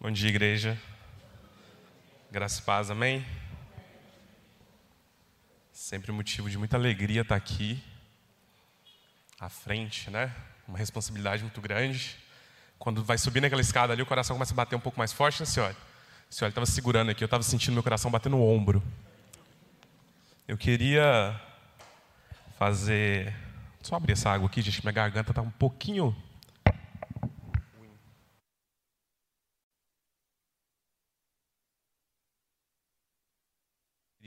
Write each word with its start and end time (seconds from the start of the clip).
Bom 0.00 0.12
dia, 0.12 0.28
igreja. 0.28 0.78
Graça 2.30 2.60
e 2.60 2.62
paz, 2.62 2.88
amém? 2.88 3.26
Sempre 5.72 6.12
motivo 6.12 6.48
de 6.48 6.56
muita 6.56 6.76
alegria 6.76 7.22
estar 7.22 7.34
aqui, 7.34 7.82
à 9.40 9.48
frente, 9.48 10.08
né? 10.08 10.32
Uma 10.68 10.78
responsabilidade 10.78 11.42
muito 11.42 11.60
grande. 11.60 12.16
Quando 12.78 13.02
vai 13.02 13.18
subir 13.18 13.40
naquela 13.40 13.60
escada 13.60 13.92
ali, 13.92 14.00
o 14.00 14.06
coração 14.06 14.36
começa 14.36 14.54
a 14.54 14.56
bater 14.56 14.76
um 14.76 14.80
pouco 14.80 14.96
mais 14.96 15.12
forte, 15.12 15.40
né, 15.40 15.46
senhora? 15.46 15.74
A 16.30 16.32
senhora 16.32 16.52
estava 16.52 16.66
segurando 16.66 17.10
aqui, 17.10 17.24
eu 17.24 17.26
estava 17.26 17.42
sentindo 17.42 17.74
meu 17.74 17.82
coração 17.82 18.08
bater 18.08 18.28
no 18.28 18.40
ombro. 18.40 18.80
Eu 20.46 20.56
queria 20.56 21.40
fazer. 22.56 23.34
Só 23.82 23.96
abrir 23.96 24.12
essa 24.12 24.30
água 24.30 24.46
aqui, 24.46 24.62
gente, 24.62 24.80
minha 24.80 24.92
garganta 24.92 25.32
está 25.32 25.42
um 25.42 25.50
pouquinho 25.50 26.16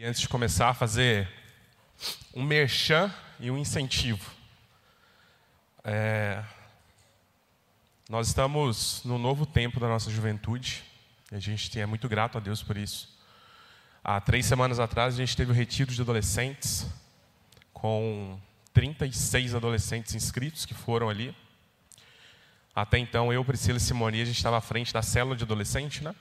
E 0.01 0.03
antes 0.03 0.19
de 0.19 0.27
começar 0.27 0.73
fazer 0.73 1.29
um 2.33 2.41
merchan 2.41 3.13
e 3.39 3.51
um 3.51 3.57
incentivo. 3.59 4.31
É, 5.83 6.43
nós 8.09 8.29
estamos 8.29 9.03
no 9.05 9.19
novo 9.19 9.45
tempo 9.45 9.79
da 9.79 9.87
nossa 9.87 10.09
juventude 10.09 10.83
e 11.31 11.35
a 11.35 11.39
gente 11.39 11.79
é 11.79 11.85
muito 11.85 12.09
grato 12.09 12.39
a 12.39 12.41
Deus 12.41 12.63
por 12.63 12.77
isso. 12.77 13.15
Há 14.03 14.19
três 14.19 14.47
semanas 14.47 14.79
atrás 14.79 15.13
a 15.13 15.17
gente 15.17 15.37
teve 15.37 15.51
o 15.51 15.53
retiro 15.53 15.91
de 15.91 16.01
adolescentes 16.01 16.87
com 17.71 18.39
36 18.73 19.53
adolescentes 19.53 20.15
inscritos 20.15 20.65
que 20.65 20.73
foram 20.73 21.09
ali. 21.09 21.35
Até 22.73 22.97
então 22.97 23.31
eu, 23.31 23.45
Priscila 23.45 23.77
e 23.77 23.79
Simone, 23.79 24.19
a 24.19 24.25
gente 24.25 24.37
estava 24.37 24.57
à 24.57 24.61
frente 24.61 24.91
da 24.91 25.03
célula 25.03 25.35
de 25.35 25.43
adolescente, 25.43 26.03
né? 26.03 26.15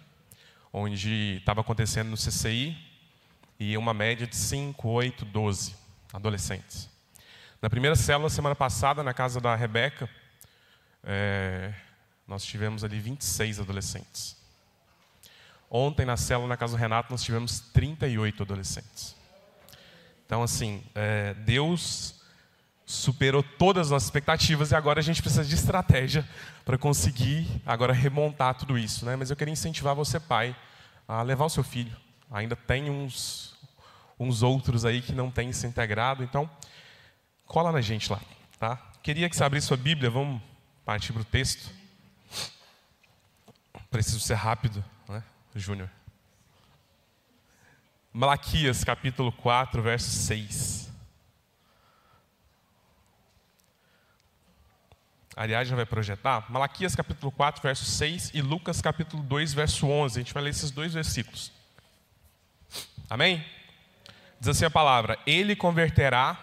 Onde 0.70 1.38
estava 1.38 1.62
acontecendo 1.62 2.10
no 2.10 2.16
CCI 2.18 2.89
e 3.60 3.76
uma 3.76 3.92
média 3.92 4.26
de 4.26 4.34
5, 4.34 4.88
8, 4.88 5.26
12 5.26 5.76
adolescentes. 6.14 6.88
Na 7.60 7.68
primeira 7.68 7.94
célula, 7.94 8.30
semana 8.30 8.54
passada, 8.54 9.02
na 9.02 9.12
casa 9.12 9.38
da 9.38 9.54
Rebeca, 9.54 10.08
é, 11.04 11.74
nós 12.26 12.42
tivemos 12.42 12.82
ali 12.82 12.98
26 12.98 13.60
adolescentes. 13.60 14.34
Ontem, 15.70 16.06
na 16.06 16.16
célula, 16.16 16.48
na 16.48 16.56
casa 16.56 16.74
do 16.74 16.80
Renato, 16.80 17.12
nós 17.12 17.22
tivemos 17.22 17.60
38 17.60 18.42
adolescentes. 18.42 19.14
Então, 20.24 20.42
assim, 20.42 20.82
é, 20.94 21.34
Deus 21.34 22.14
superou 22.86 23.42
todas 23.42 23.88
as 23.88 23.90
nossas 23.90 24.06
expectativas 24.06 24.72
e 24.72 24.74
agora 24.74 25.00
a 25.00 25.02
gente 25.02 25.20
precisa 25.20 25.44
de 25.44 25.54
estratégia 25.54 26.26
para 26.64 26.78
conseguir 26.78 27.46
agora 27.66 27.92
remontar 27.92 28.54
tudo 28.54 28.78
isso. 28.78 29.04
Né? 29.04 29.16
Mas 29.16 29.30
eu 29.30 29.36
queria 29.36 29.52
incentivar 29.52 29.94
você, 29.94 30.18
pai, 30.18 30.56
a 31.06 31.22
levar 31.22 31.44
o 31.44 31.50
seu 31.50 31.62
filho. 31.62 31.94
Ainda 32.30 32.56
tem 32.56 32.88
uns 32.88 33.49
uns 34.20 34.42
outros 34.42 34.84
aí 34.84 35.00
que 35.00 35.14
não 35.14 35.30
têm 35.30 35.50
se 35.50 35.66
integrado. 35.66 36.22
Então, 36.22 36.48
cola 37.46 37.72
na 37.72 37.80
gente 37.80 38.12
lá, 38.12 38.20
tá? 38.58 38.76
Queria 39.02 39.30
que 39.30 39.34
você 39.34 39.42
abrisse 39.42 39.68
sua 39.68 39.78
Bíblia, 39.78 40.10
vamos 40.10 40.42
partir 40.84 41.14
para 41.14 41.22
o 41.22 41.24
texto. 41.24 41.72
Preciso 43.90 44.20
ser 44.20 44.34
rápido, 44.34 44.84
né, 45.08 45.24
Júnior? 45.56 45.90
Malaquias, 48.12 48.84
capítulo 48.84 49.32
4, 49.32 49.80
verso 49.82 50.10
6. 50.10 50.90
Aliás, 55.34 55.66
já 55.66 55.74
vai 55.74 55.86
projetar. 55.86 56.50
Malaquias, 56.50 56.94
capítulo 56.94 57.32
4, 57.32 57.62
verso 57.62 57.84
6 57.84 58.32
e 58.34 58.42
Lucas, 58.42 58.82
capítulo 58.82 59.22
2, 59.22 59.54
verso 59.54 59.86
11. 59.86 60.18
A 60.18 60.22
gente 60.22 60.34
vai 60.34 60.42
ler 60.42 60.50
esses 60.50 60.70
dois 60.70 60.92
versículos. 60.92 61.50
Amém? 63.08 63.42
Diz 64.40 64.48
assim 64.48 64.64
a 64.64 64.70
palavra: 64.70 65.18
Ele 65.26 65.54
converterá 65.54 66.42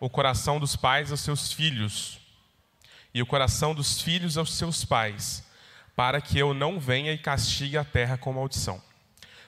o 0.00 0.10
coração 0.10 0.58
dos 0.58 0.74
pais 0.74 1.12
aos 1.12 1.20
seus 1.20 1.52
filhos, 1.52 2.18
e 3.14 3.22
o 3.22 3.26
coração 3.26 3.72
dos 3.72 4.00
filhos 4.00 4.36
aos 4.36 4.54
seus 4.54 4.84
pais, 4.84 5.44
para 5.94 6.20
que 6.20 6.36
eu 6.36 6.52
não 6.52 6.80
venha 6.80 7.12
e 7.12 7.18
castigue 7.18 7.78
a 7.78 7.84
terra 7.84 8.18
com 8.18 8.32
maldição. 8.32 8.82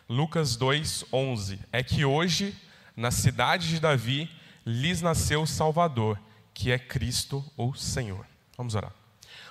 Lucas 0.08 0.56
2:11 0.56 1.58
É 1.72 1.82
que 1.82 2.04
hoje, 2.04 2.54
na 2.96 3.10
cidade 3.10 3.68
de 3.68 3.80
Davi, 3.80 4.30
lhes 4.64 5.02
nasceu 5.02 5.42
o 5.42 5.46
Salvador, 5.46 6.20
que 6.54 6.70
é 6.70 6.78
Cristo, 6.78 7.44
o 7.56 7.74
Senhor. 7.74 8.24
Vamos 8.56 8.76
orar. 8.76 8.92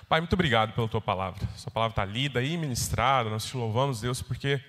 Pai, 0.08 0.20
muito 0.20 0.32
obrigado 0.32 0.72
pela 0.72 0.88
tua 0.88 1.00
palavra. 1.00 1.46
Sua 1.56 1.70
palavra 1.70 1.92
está 1.92 2.04
lida 2.06 2.42
e 2.42 2.56
ministrada. 2.56 3.28
Nós 3.28 3.44
te 3.44 3.56
louvamos, 3.56 4.00
Deus, 4.00 4.22
porque 4.22 4.62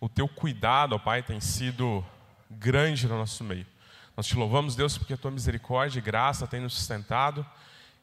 o 0.00 0.08
teu 0.08 0.26
cuidado, 0.26 0.94
ó 0.94 0.98
Pai, 0.98 1.22
tem 1.22 1.40
sido 1.40 2.04
grande 2.50 3.06
no 3.06 3.16
nosso 3.16 3.44
meio. 3.44 3.66
Nós 4.16 4.26
te 4.26 4.36
louvamos, 4.36 4.74
Deus, 4.74 4.98
porque 4.98 5.14
a 5.14 5.16
tua 5.16 5.30
misericórdia 5.30 5.98
e 5.98 6.02
graça 6.02 6.46
tem 6.46 6.60
nos 6.60 6.74
sustentado. 6.74 7.46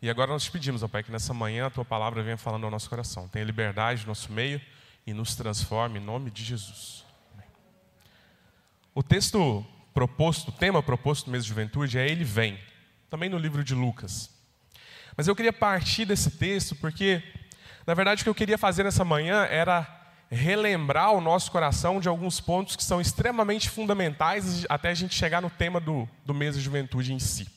E 0.01 0.09
agora 0.09 0.31
nós 0.31 0.43
te 0.43 0.51
pedimos, 0.51 0.81
ó 0.83 0.87
Pai, 0.87 1.03
que 1.03 1.11
nessa 1.11 1.33
manhã 1.33 1.67
a 1.67 1.69
tua 1.69 1.85
palavra 1.85 2.23
venha 2.23 2.37
falando 2.37 2.63
ao 2.63 2.71
nosso 2.71 2.89
coração. 2.89 3.27
Tenha 3.27 3.45
liberdade 3.45 4.01
no 4.01 4.07
nosso 4.07 4.31
meio 4.31 4.61
e 5.05 5.13
nos 5.13 5.35
transforme 5.35 5.99
em 5.99 6.03
nome 6.03 6.31
de 6.31 6.43
Jesus. 6.43 7.05
O 8.93 9.03
texto 9.03 9.65
proposto, 9.93 10.49
o 10.49 10.51
tema 10.51 10.81
proposto 10.81 11.27
no 11.27 11.31
mês 11.31 11.43
de 11.43 11.49
juventude 11.49 11.97
é 11.97 12.09
Ele 12.09 12.23
Vem, 12.23 12.59
também 13.09 13.29
no 13.29 13.37
livro 13.37 13.63
de 13.63 13.75
Lucas. 13.75 14.29
Mas 15.15 15.27
eu 15.27 15.35
queria 15.35 15.53
partir 15.53 16.05
desse 16.05 16.31
texto 16.31 16.75
porque, 16.75 17.23
na 17.85 17.93
verdade, 17.93 18.21
o 18.21 18.23
que 18.23 18.29
eu 18.29 18.35
queria 18.35 18.57
fazer 18.57 18.83
nessa 18.83 19.03
manhã 19.03 19.43
era 19.45 19.96
relembrar 20.29 21.13
o 21.13 21.21
nosso 21.21 21.51
coração 21.51 21.99
de 21.99 22.07
alguns 22.07 22.39
pontos 22.39 22.75
que 22.75 22.83
são 22.83 22.99
extremamente 22.99 23.69
fundamentais 23.69 24.65
até 24.69 24.89
a 24.89 24.93
gente 24.93 25.15
chegar 25.15 25.41
no 25.41 25.49
tema 25.49 25.79
do, 25.79 26.07
do 26.25 26.33
mês 26.33 26.55
de 26.55 26.61
juventude 26.61 27.13
em 27.13 27.19
si. 27.19 27.47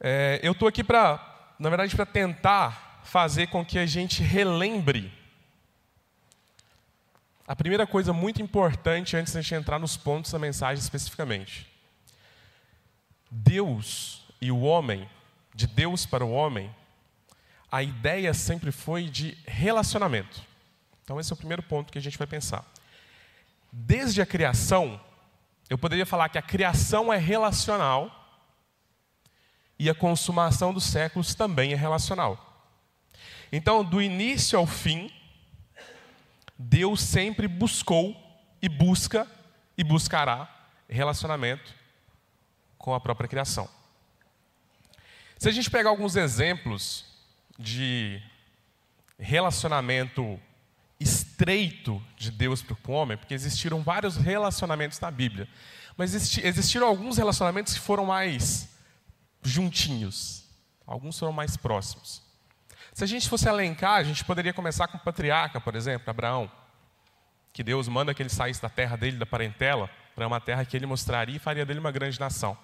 É, 0.00 0.40
eu 0.42 0.52
estou 0.52 0.68
aqui 0.68 0.82
para, 0.82 1.54
na 1.58 1.68
verdade, 1.68 1.94
para 1.94 2.04
tentar 2.04 3.00
fazer 3.04 3.46
com 3.46 3.64
que 3.64 3.78
a 3.78 3.86
gente 3.86 4.22
relembre 4.22 5.12
a 7.46 7.54
primeira 7.54 7.86
coisa 7.86 8.12
muito 8.12 8.40
importante 8.40 9.16
antes 9.16 9.34
de 9.34 9.38
a 9.38 9.42
gente 9.42 9.54
entrar 9.54 9.78
nos 9.78 9.96
pontos 9.96 10.32
da 10.32 10.38
mensagem 10.38 10.82
especificamente. 10.82 11.66
Deus 13.30 14.26
e 14.40 14.50
o 14.50 14.60
homem, 14.60 15.08
de 15.54 15.66
Deus 15.66 16.06
para 16.06 16.24
o 16.24 16.32
homem, 16.32 16.74
a 17.70 17.82
ideia 17.82 18.32
sempre 18.32 18.72
foi 18.72 19.04
de 19.04 19.36
relacionamento. 19.46 20.42
Então, 21.04 21.20
esse 21.20 21.30
é 21.30 21.34
o 21.34 21.36
primeiro 21.36 21.62
ponto 21.62 21.92
que 21.92 21.98
a 21.98 22.02
gente 22.02 22.16
vai 22.16 22.26
pensar. 22.26 22.64
Desde 23.70 24.22
a 24.22 24.26
criação, 24.26 24.98
eu 25.68 25.76
poderia 25.76 26.06
falar 26.06 26.30
que 26.30 26.38
a 26.38 26.42
criação 26.42 27.12
é 27.12 27.18
relacional 27.18 28.10
e 29.78 29.90
a 29.90 29.94
consumação 29.94 30.72
dos 30.72 30.84
séculos 30.84 31.34
também 31.34 31.72
é 31.72 31.76
relacional. 31.76 32.72
Então, 33.52 33.84
do 33.84 34.00
início 34.00 34.58
ao 34.58 34.66
fim, 34.66 35.12
Deus 36.58 37.00
sempre 37.00 37.46
buscou 37.46 38.16
e 38.62 38.68
busca 38.68 39.30
e 39.76 39.84
buscará 39.84 40.48
relacionamento 40.88 41.74
com 42.78 42.94
a 42.94 43.00
própria 43.00 43.28
criação. 43.28 43.68
Se 45.38 45.48
a 45.48 45.52
gente 45.52 45.70
pegar 45.70 45.90
alguns 45.90 46.16
exemplos 46.16 47.04
de 47.58 48.22
relacionamento 49.18 50.40
estreito 51.34 52.00
de 52.16 52.30
Deus 52.30 52.62
para 52.62 52.76
o 52.86 52.92
homem, 52.92 53.16
porque 53.16 53.34
existiram 53.34 53.82
vários 53.82 54.16
relacionamentos 54.16 55.00
na 55.00 55.10
Bíblia, 55.10 55.48
mas 55.96 56.14
existiram 56.14 56.86
alguns 56.86 57.18
relacionamentos 57.18 57.74
que 57.74 57.80
foram 57.80 58.06
mais 58.06 58.68
juntinhos, 59.42 60.44
alguns 60.86 61.18
foram 61.18 61.32
mais 61.32 61.56
próximos. 61.56 62.22
Se 62.92 63.02
a 63.02 63.06
gente 63.06 63.28
fosse 63.28 63.48
elencar, 63.48 63.94
a 63.94 64.04
gente 64.04 64.24
poderia 64.24 64.52
começar 64.52 64.86
com 64.86 64.96
o 64.96 65.00
patriarca, 65.00 65.60
por 65.60 65.74
exemplo, 65.74 66.08
Abraão, 66.08 66.48
que 67.52 67.64
Deus 67.64 67.88
manda 67.88 68.14
que 68.14 68.22
ele 68.22 68.30
saísse 68.30 68.62
da 68.62 68.68
terra 68.68 68.96
dele, 68.96 69.16
da 69.16 69.26
parentela, 69.26 69.90
para 70.14 70.26
uma 70.26 70.40
terra 70.40 70.64
que 70.64 70.76
ele 70.76 70.86
mostraria 70.86 71.36
e 71.36 71.40
faria 71.40 71.66
dele 71.66 71.80
uma 71.80 71.90
grande 71.90 72.18
nação. 72.20 72.56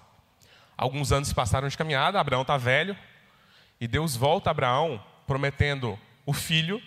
Alguns 0.77 1.11
anos 1.11 1.33
passaram 1.33 1.67
de 1.67 1.77
caminhada, 1.77 2.19
Abraão 2.19 2.43
está 2.43 2.57
velho, 2.57 2.97
e 3.81 3.87
Deus 3.87 4.15
volta 4.15 4.49
a 4.49 4.51
Abraão 4.51 5.03
prometendo 5.27 5.99
o 6.25 6.31
filho 6.31 6.81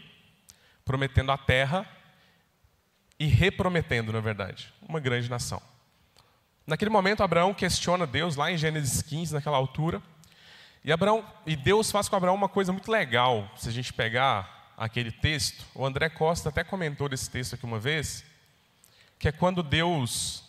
prometendo 0.85 1.33
a 1.33 1.39
terra 1.39 1.89
e 3.19 3.27
reprometendo, 3.27 4.13
na 4.13 4.21
verdade, 4.21 4.73
uma 4.89 5.01
grande 5.01 5.31
nação. 5.31 5.63
Naquele 6.67 6.91
momento, 6.91 7.23
Abraão 7.23 7.53
questiona 7.53 8.07
Deus, 8.07 8.37
lá 8.37 8.51
em 8.51 8.57
Gênesis 8.57 9.03
15, 9.03 9.35
naquela 9.35 9.57
altura. 9.57 10.03
E, 10.85 10.93
Abraão, 10.93 11.25
e 11.47 11.57
Deus 11.57 11.91
faz 11.91 12.09
com 12.09 12.17
Abraão 12.17 12.35
uma 12.35 12.49
coisa 12.49 12.73
muito 12.73 12.91
legal, 12.91 13.51
se 13.57 13.69
a 13.69 13.73
gente 13.73 13.93
pegar 13.93 14.73
aquele 14.77 15.13
texto. 15.13 15.65
O 15.75 15.85
André 15.85 16.09
Costa 16.09 16.49
até 16.49 16.65
comentou 16.65 17.09
desse 17.09 17.31
texto 17.31 17.55
aqui 17.55 17.65
uma 17.65 17.79
vez, 17.79 18.25
que 19.19 19.29
é 19.29 19.33
quando 19.33 19.63
Deus 19.63 20.45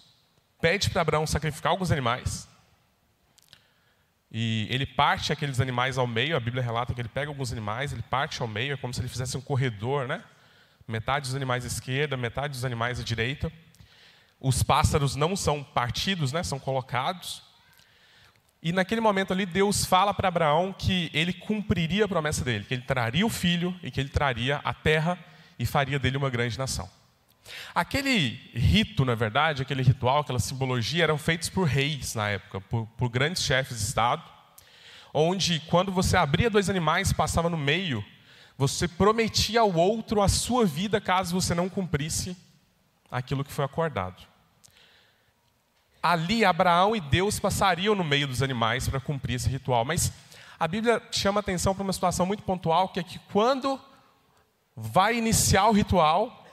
pede 0.59 0.89
para 0.89 1.01
Abraão 1.01 1.27
sacrificar 1.27 1.71
alguns 1.71 1.91
animais. 1.91 2.47
E 4.31 4.67
ele 4.69 4.85
parte 4.85 5.31
aqueles 5.31 5.59
animais 5.59 5.97
ao 5.97 6.07
meio, 6.07 6.35
a 6.35 6.39
Bíblia 6.39 6.63
relata 6.63 6.93
que 6.93 7.01
ele 7.01 7.09
pega 7.09 7.29
alguns 7.29 7.51
animais, 7.51 7.93
ele 7.93 8.01
parte 8.01 8.41
ao 8.41 8.47
meio, 8.47 8.73
é 8.73 8.77
como 8.77 8.93
se 8.93 8.99
ele 8.99 9.07
fizesse 9.07 9.37
um 9.37 9.41
corredor, 9.41 10.07
né? 10.07 10.23
Metade 10.87 11.27
dos 11.27 11.35
animais 11.35 11.63
à 11.63 11.67
esquerda, 11.67 12.17
metade 12.17 12.53
dos 12.53 12.65
animais 12.65 12.99
à 12.99 13.03
direita. 13.03 13.51
Os 14.39 14.61
pássaros 14.61 15.15
não 15.15 15.35
são 15.35 15.63
partidos, 15.63 16.31
né? 16.31 16.43
São 16.43 16.59
colocados. 16.59 17.43
E 18.61 18.71
naquele 18.71 18.99
momento 18.99 19.31
ali, 19.31 19.45
Deus 19.45 19.85
fala 19.85 20.13
para 20.13 20.27
Abraão 20.27 20.73
que 20.73 21.09
ele 21.13 21.31
cumpriria 21.31 22.05
a 22.05 22.07
promessa 22.07 22.43
dele, 22.43 22.65
que 22.65 22.73
ele 22.73 22.81
traria 22.81 23.25
o 23.25 23.29
filho 23.29 23.79
e 23.81 23.91
que 23.91 23.99
ele 23.99 24.09
traria 24.09 24.57
a 24.63 24.73
terra 24.73 25.17
e 25.57 25.65
faria 25.65 25.99
dele 25.99 26.17
uma 26.17 26.29
grande 26.29 26.57
nação. 26.57 26.89
Aquele 27.73 28.29
rito, 28.53 29.05
na 29.05 29.15
verdade, 29.15 29.61
aquele 29.61 29.83
ritual, 29.83 30.19
aquela 30.19 30.39
simbologia, 30.39 31.03
eram 31.03 31.17
feitos 31.17 31.49
por 31.49 31.67
reis 31.67 32.15
na 32.15 32.29
época, 32.29 32.61
por, 32.61 32.87
por 32.97 33.09
grandes 33.09 33.43
chefes 33.43 33.77
de 33.77 33.83
Estado, 33.83 34.23
onde, 35.13 35.59
quando 35.67 35.91
você 35.91 36.17
abria 36.17 36.49
dois 36.49 36.69
animais 36.69 37.11
e 37.11 37.15
passava 37.15 37.49
no 37.49 37.57
meio, 37.57 38.03
você 38.57 38.87
prometia 38.87 39.61
ao 39.61 39.73
outro 39.73 40.21
a 40.21 40.27
sua 40.27 40.65
vida 40.65 40.99
caso 41.01 41.39
você 41.39 41.53
não 41.53 41.69
cumprisse 41.69 42.35
aquilo 43.11 43.43
que 43.43 43.51
foi 43.51 43.65
acordado. 43.65 44.23
Ali, 46.01 46.45
Abraão 46.45 46.95
e 46.95 47.01
Deus 47.01 47.39
passariam 47.39 47.95
no 47.95 48.03
meio 48.03 48.27
dos 48.27 48.41
animais 48.43 48.87
para 48.87 48.99
cumprir 48.99 49.35
esse 49.35 49.49
ritual. 49.49 49.83
Mas 49.83 50.11
a 50.59 50.67
Bíblia 50.67 51.01
chama 51.11 51.39
atenção 51.39 51.73
para 51.73 51.83
uma 51.83 51.93
situação 51.93 52.25
muito 52.25 52.43
pontual, 52.43 52.89
que 52.89 52.99
é 52.99 53.03
que 53.03 53.19
quando 53.31 53.79
vai 54.75 55.17
iniciar 55.17 55.67
o 55.67 55.71
ritual, 55.71 56.44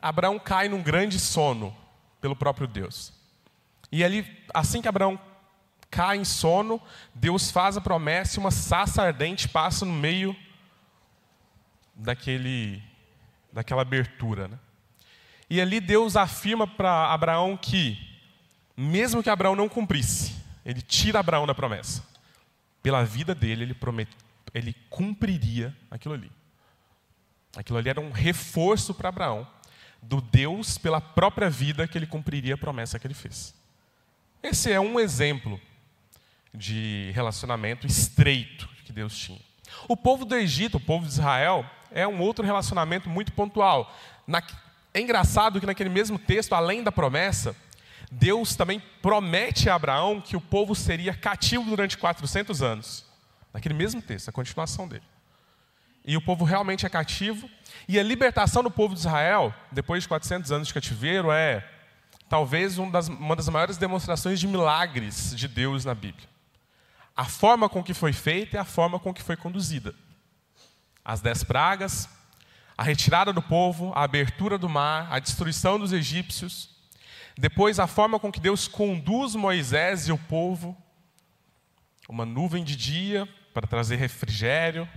Abraão 0.00 0.38
cai 0.38 0.68
num 0.68 0.82
grande 0.82 1.18
sono 1.18 1.76
pelo 2.20 2.36
próprio 2.36 2.66
Deus. 2.66 3.12
E 3.90 4.04
ali, 4.04 4.26
assim 4.52 4.82
que 4.82 4.88
Abraão 4.88 5.18
cai 5.90 6.16
em 6.16 6.24
sono, 6.24 6.80
Deus 7.14 7.50
faz 7.50 7.76
a 7.76 7.80
promessa 7.80 8.36
e 8.36 8.40
uma 8.40 8.50
sassa 8.50 9.02
ardente 9.02 9.48
passa 9.48 9.84
no 9.84 9.92
meio 9.92 10.36
daquele, 11.94 12.82
daquela 13.52 13.82
abertura. 13.82 14.48
Né? 14.48 14.58
E 15.48 15.60
ali 15.60 15.80
Deus 15.80 16.16
afirma 16.16 16.66
para 16.66 17.12
Abraão 17.12 17.56
que, 17.56 17.98
mesmo 18.76 19.22
que 19.22 19.30
Abraão 19.30 19.56
não 19.56 19.68
cumprisse, 19.68 20.34
ele 20.64 20.82
tira 20.82 21.20
Abraão 21.20 21.46
da 21.46 21.54
promessa. 21.54 22.04
Pela 22.82 23.04
vida 23.04 23.34
dele, 23.34 23.62
ele, 23.62 23.74
promet, 23.74 24.08
ele 24.52 24.74
cumpriria 24.90 25.74
aquilo 25.90 26.14
ali. 26.14 26.30
Aquilo 27.56 27.78
ali 27.78 27.88
era 27.88 28.00
um 28.00 28.10
reforço 28.10 28.92
para 28.92 29.08
Abraão, 29.08 29.46
do 30.08 30.20
Deus 30.20 30.78
pela 30.78 31.00
própria 31.00 31.50
vida 31.50 31.86
que 31.86 31.98
ele 31.98 32.06
cumpriria 32.06 32.54
a 32.54 32.58
promessa 32.58 32.98
que 32.98 33.06
ele 33.06 33.14
fez. 33.14 33.54
Esse 34.42 34.70
é 34.70 34.80
um 34.80 35.00
exemplo 35.00 35.60
de 36.54 37.10
relacionamento 37.14 37.86
estreito 37.86 38.68
que 38.84 38.92
Deus 38.92 39.16
tinha. 39.16 39.40
O 39.88 39.96
povo 39.96 40.24
do 40.24 40.36
Egito, 40.36 40.76
o 40.76 40.80
povo 40.80 41.04
de 41.04 41.12
Israel, 41.12 41.68
é 41.90 42.06
um 42.06 42.20
outro 42.20 42.44
relacionamento 42.44 43.08
muito 43.08 43.32
pontual. 43.32 43.94
Na, 44.26 44.42
é 44.94 45.00
engraçado 45.00 45.58
que 45.60 45.66
naquele 45.66 45.90
mesmo 45.90 46.18
texto, 46.18 46.52
além 46.52 46.82
da 46.82 46.92
promessa, 46.92 47.56
Deus 48.10 48.54
também 48.54 48.80
promete 49.02 49.68
a 49.68 49.74
Abraão 49.74 50.20
que 50.20 50.36
o 50.36 50.40
povo 50.40 50.74
seria 50.74 51.14
cativo 51.14 51.64
durante 51.64 51.98
400 51.98 52.62
anos. 52.62 53.04
Naquele 53.52 53.74
mesmo 53.74 54.00
texto, 54.00 54.28
a 54.28 54.32
continuação 54.32 54.86
dele. 54.86 55.04
E 56.06 56.16
o 56.16 56.20
povo 56.20 56.44
realmente 56.44 56.86
é 56.86 56.88
cativo. 56.88 57.50
E 57.88 57.98
a 57.98 58.02
libertação 58.02 58.62
do 58.62 58.70
povo 58.70 58.94
de 58.94 59.00
Israel, 59.00 59.52
depois 59.72 60.04
de 60.04 60.08
400 60.08 60.52
anos 60.52 60.68
de 60.68 60.74
cativeiro, 60.74 61.32
é 61.32 61.68
talvez 62.28 62.78
uma 62.78 62.92
das, 62.92 63.08
uma 63.08 63.34
das 63.34 63.48
maiores 63.48 63.76
demonstrações 63.76 64.38
de 64.38 64.46
milagres 64.46 65.34
de 65.34 65.48
Deus 65.48 65.84
na 65.84 65.94
Bíblia. 65.94 66.28
A 67.16 67.24
forma 67.24 67.68
com 67.68 67.82
que 67.82 67.92
foi 67.92 68.12
feita 68.12 68.56
é 68.56 68.60
a 68.60 68.64
forma 68.64 69.00
com 69.00 69.12
que 69.12 69.22
foi 69.22 69.36
conduzida. 69.36 69.94
As 71.04 71.20
dez 71.20 71.42
pragas, 71.42 72.08
a 72.78 72.82
retirada 72.82 73.32
do 73.32 73.42
povo, 73.42 73.92
a 73.94 74.04
abertura 74.04 74.58
do 74.58 74.68
mar, 74.68 75.08
a 75.10 75.18
destruição 75.18 75.78
dos 75.78 75.92
egípcios. 75.92 76.70
Depois, 77.36 77.80
a 77.80 77.86
forma 77.86 78.20
com 78.20 78.30
que 78.30 78.40
Deus 78.40 78.68
conduz 78.68 79.34
Moisés 79.34 80.08
e 80.08 80.12
o 80.12 80.18
povo. 80.18 80.76
Uma 82.08 82.24
nuvem 82.24 82.62
de 82.62 82.76
dia 82.76 83.28
para 83.52 83.66
trazer 83.66 83.96
refrigério, 83.96 84.88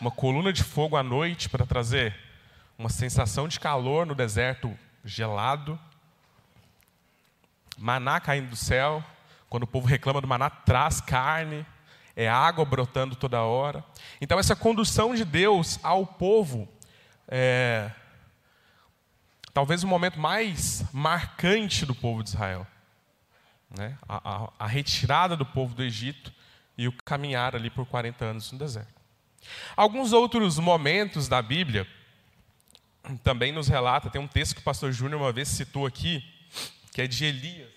uma 0.00 0.10
coluna 0.10 0.52
de 0.52 0.62
fogo 0.62 0.96
à 0.96 1.02
noite 1.02 1.48
para 1.48 1.66
trazer 1.66 2.14
uma 2.78 2.88
sensação 2.88 3.48
de 3.48 3.58
calor 3.58 4.06
no 4.06 4.14
deserto 4.14 4.76
gelado. 5.04 5.78
Maná 7.76 8.20
caindo 8.20 8.50
do 8.50 8.56
céu, 8.56 9.02
quando 9.48 9.64
o 9.64 9.66
povo 9.66 9.86
reclama 9.86 10.20
do 10.20 10.28
maná, 10.28 10.48
traz 10.48 11.00
carne, 11.00 11.66
é 12.14 12.28
água 12.28 12.64
brotando 12.64 13.16
toda 13.16 13.42
hora. 13.42 13.84
Então, 14.20 14.38
essa 14.38 14.54
condução 14.54 15.14
de 15.14 15.24
Deus 15.24 15.78
ao 15.82 16.06
povo 16.06 16.68
é 17.26 17.90
talvez 19.52 19.82
o 19.82 19.88
momento 19.88 20.20
mais 20.20 20.84
marcante 20.92 21.84
do 21.84 21.94
povo 21.94 22.22
de 22.22 22.30
Israel. 22.30 22.66
Né? 23.76 23.98
A, 24.08 24.44
a, 24.44 24.52
a 24.60 24.66
retirada 24.66 25.36
do 25.36 25.44
povo 25.44 25.74
do 25.74 25.82
Egito 25.82 26.32
e 26.76 26.86
o 26.86 26.92
caminhar 26.92 27.56
ali 27.56 27.68
por 27.68 27.84
40 27.84 28.24
anos 28.24 28.52
no 28.52 28.58
deserto. 28.58 28.97
Alguns 29.76 30.12
outros 30.12 30.58
momentos 30.58 31.28
da 31.28 31.40
Bíblia 31.40 31.86
também 33.22 33.52
nos 33.52 33.68
relata, 33.68 34.10
tem 34.10 34.20
um 34.20 34.28
texto 34.28 34.54
que 34.54 34.60
o 34.60 34.64
pastor 34.64 34.92
Júnior 34.92 35.20
uma 35.20 35.32
vez 35.32 35.48
citou 35.48 35.86
aqui, 35.86 36.22
que 36.92 37.00
é 37.00 37.06
de 37.06 37.24
Elias. 37.24 37.68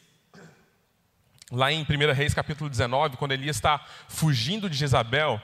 Lá 1.51 1.71
em 1.71 1.83
1 1.83 2.13
Reis 2.13 2.33
capítulo 2.33 2.69
19, 2.69 3.17
quando 3.17 3.33
Elias 3.33 3.57
está 3.57 3.85
fugindo 4.07 4.69
de 4.69 4.77
Jezabel, 4.77 5.41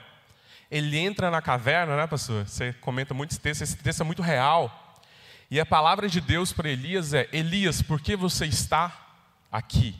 ele 0.70 0.98
entra 0.98 1.30
na 1.30 1.40
caverna, 1.40 1.96
né, 1.96 2.06
pastor? 2.06 2.46
Você 2.46 2.72
comenta 2.74 3.14
muito 3.14 3.30
esse 3.30 3.40
texto, 3.40 3.62
esse 3.62 3.76
texto 3.76 4.00
é 4.00 4.04
muito 4.04 4.22
real. 4.22 5.02
E 5.50 5.58
a 5.58 5.66
palavra 5.66 6.08
de 6.08 6.20
Deus 6.20 6.52
para 6.52 6.68
Elias 6.68 7.14
é: 7.14 7.28
Elias, 7.32 7.80
por 7.80 8.00
que 8.00 8.16
você 8.16 8.46
está 8.46 8.92
aqui? 9.50 9.94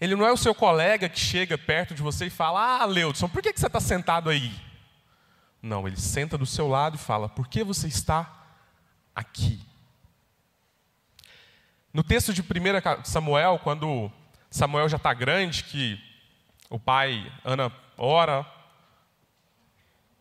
Ele 0.00 0.16
não 0.16 0.26
é 0.26 0.32
o 0.32 0.36
seu 0.36 0.54
colega 0.54 1.08
que 1.08 1.20
chega 1.20 1.58
perto 1.58 1.94
de 1.94 2.02
você 2.02 2.26
e 2.26 2.30
fala: 2.30 2.80
Ah, 2.80 2.84
Leudson, 2.86 3.28
por 3.28 3.42
que 3.42 3.52
você 3.52 3.66
está 3.66 3.80
sentado 3.80 4.30
aí? 4.30 4.50
Não, 5.62 5.86
ele 5.86 5.96
senta 5.96 6.38
do 6.38 6.46
seu 6.46 6.66
lado 6.66 6.96
e 6.96 6.98
fala: 6.98 7.28
Por 7.28 7.46
que 7.48 7.62
você 7.62 7.86
está 7.86 8.46
aqui? 9.14 9.60
No 11.92 12.02
texto 12.02 12.32
de 12.32 12.40
1 12.40 12.44
Samuel, 13.04 13.60
quando 13.62 14.10
Samuel 14.50 14.88
já 14.88 14.96
está 14.96 15.12
grande, 15.12 15.64
que 15.64 16.00
o 16.70 16.78
pai, 16.78 17.30
Ana, 17.44 17.70
ora, 17.98 18.46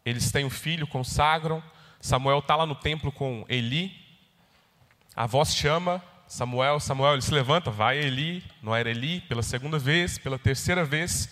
eles 0.04 0.32
têm 0.32 0.44
um 0.44 0.50
filho, 0.50 0.88
consagram, 0.88 1.64
Samuel 2.02 2.40
está 2.40 2.56
lá 2.56 2.66
no 2.66 2.76
templo 2.76 3.12
com 3.12 3.46
Eli, 3.48 3.96
a 5.16 5.26
voz 5.26 5.54
chama 5.56 6.04
Samuel, 6.30 6.80
Samuel, 6.80 7.14
ele 7.14 7.24
se 7.24 7.34
levanta, 7.34 7.72
vai 7.72 7.98
Eli, 7.98 8.44
não 8.62 8.76
era 8.76 8.88
Eli, 8.88 9.20
pela 9.22 9.42
segunda 9.42 9.80
vez, 9.80 10.20
pela 10.20 10.38
terceira 10.38 10.86
vez, 10.86 11.28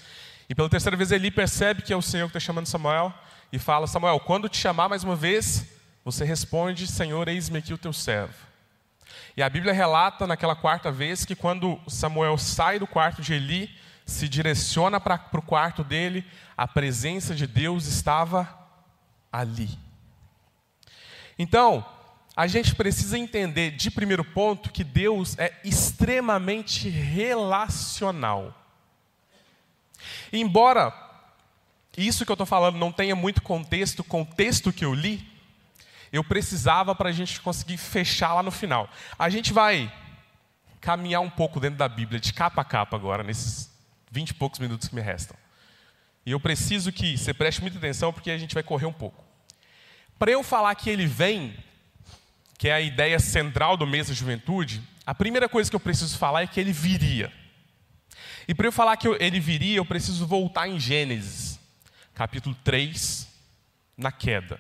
e 0.49 0.55
pela 0.55 0.67
terceira 0.67 0.97
vez 0.97 1.11
Eli 1.11 1.29
percebe 1.29 1.83
que 1.83 1.93
é 1.93 1.95
o 1.95 2.01
Senhor 2.01 2.25
que 2.25 2.35
está 2.35 2.39
chamando 2.39 2.65
Samuel, 2.65 3.13
e 3.53 3.59
fala, 3.59 3.85
Samuel, 3.85 4.19
quando 4.19 4.49
te 4.49 4.57
chamar 4.57 4.89
mais 4.89 5.03
uma 5.03 5.15
vez, 5.15 5.67
você 6.03 6.25
responde, 6.25 6.87
Senhor, 6.87 7.27
eis-me 7.27 7.59
aqui 7.59 7.75
o 7.75 7.77
teu 7.77 7.93
servo. 7.93 8.33
E 9.37 9.43
a 9.43 9.49
Bíblia 9.49 9.71
relata 9.71 10.25
naquela 10.25 10.55
quarta 10.55 10.91
vez 10.91 11.23
que 11.23 11.35
quando 11.35 11.79
Samuel 11.87 12.35
sai 12.39 12.79
do 12.79 12.87
quarto 12.87 13.21
de 13.21 13.35
Eli, 13.35 13.69
se 14.03 14.27
direciona 14.27 14.99
para 14.99 15.29
o 15.31 15.41
quarto 15.43 15.83
dele, 15.83 16.25
a 16.57 16.67
presença 16.67 17.35
de 17.35 17.45
Deus 17.45 17.85
estava 17.85 18.49
ali. 19.31 19.69
Então, 21.37 21.85
a 22.37 22.45
gente 22.45 22.75
precisa 22.75 23.17
entender, 23.17 23.71
de 23.71 23.89
primeiro 23.89 24.23
ponto, 24.23 24.71
que 24.71 24.83
Deus 24.83 25.35
é 25.39 25.59
extremamente 25.63 26.87
relacional. 26.87 28.53
Embora 30.31 30.93
isso 31.97 32.23
que 32.23 32.31
eu 32.31 32.35
estou 32.35 32.45
falando 32.45 32.77
não 32.77 32.91
tenha 32.91 33.15
muito 33.15 33.41
contexto, 33.41 34.03
contexto 34.03 34.71
que 34.71 34.85
eu 34.85 34.93
li, 34.93 35.27
eu 36.13 36.23
precisava 36.23 36.93
para 36.93 37.09
a 37.09 37.11
gente 37.11 37.41
conseguir 37.41 37.77
fechar 37.77 38.35
lá 38.35 38.43
no 38.43 38.51
final. 38.51 38.87
A 39.17 39.31
gente 39.31 39.51
vai 39.51 39.91
caminhar 40.79 41.21
um 41.21 41.31
pouco 41.31 41.59
dentro 41.59 41.79
da 41.79 41.89
Bíblia, 41.89 42.19
de 42.19 42.31
capa 42.33 42.61
a 42.61 42.65
capa 42.65 42.95
agora, 42.95 43.23
nesses 43.23 43.75
vinte 44.11 44.29
e 44.29 44.33
poucos 44.35 44.59
minutos 44.59 44.87
que 44.87 44.93
me 44.93 45.01
restam. 45.01 45.35
E 46.23 46.31
eu 46.31 46.39
preciso 46.39 46.91
que 46.91 47.17
você 47.17 47.33
preste 47.33 47.61
muita 47.61 47.79
atenção, 47.79 48.13
porque 48.13 48.29
a 48.29 48.37
gente 48.37 48.53
vai 48.53 48.61
correr 48.61 48.85
um 48.85 48.93
pouco. 48.93 49.23
Para 50.19 50.29
eu 50.29 50.43
falar 50.43 50.75
que 50.75 50.87
ele 50.87 51.07
vem, 51.07 51.57
que 52.57 52.69
é 52.69 52.73
a 52.73 52.81
ideia 52.81 53.19
central 53.19 53.77
do 53.77 53.85
mês 53.85 54.07
da 54.07 54.13
juventude, 54.13 54.81
a 55.05 55.13
primeira 55.13 55.47
coisa 55.47 55.69
que 55.69 55.75
eu 55.75 55.79
preciso 55.79 56.17
falar 56.17 56.41
é 56.41 56.47
que 56.47 56.59
ele 56.59 56.71
viria. 56.71 57.31
E 58.47 58.55
para 58.55 58.67
eu 58.67 58.71
falar 58.71 58.97
que 58.97 59.07
ele 59.07 59.39
viria, 59.39 59.77
eu 59.77 59.85
preciso 59.85 60.25
voltar 60.25 60.67
em 60.67 60.79
Gênesis, 60.79 61.59
capítulo 62.13 62.55
3, 62.63 63.27
na 63.95 64.11
queda. 64.11 64.59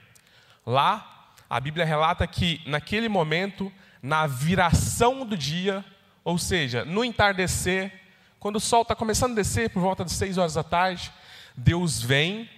Lá 0.65 1.33
a 1.49 1.59
Bíblia 1.59 1.85
relata 1.85 2.27
que 2.27 2.61
naquele 2.65 3.07
momento, 3.07 3.71
na 4.01 4.27
viração 4.27 5.25
do 5.25 5.37
dia, 5.37 5.83
ou 6.23 6.37
seja, 6.37 6.83
no 6.83 7.03
entardecer, 7.03 7.91
quando 8.39 8.57
o 8.57 8.61
sol 8.61 8.81
está 8.81 8.93
começando 8.93 9.31
a 9.31 9.35
descer, 9.35 9.69
por 9.69 9.81
volta 9.81 10.03
de 10.03 10.11
seis 10.11 10.37
horas 10.37 10.53
da 10.53 10.63
tarde, 10.63 11.11
Deus 11.55 12.01
vem 12.01 12.49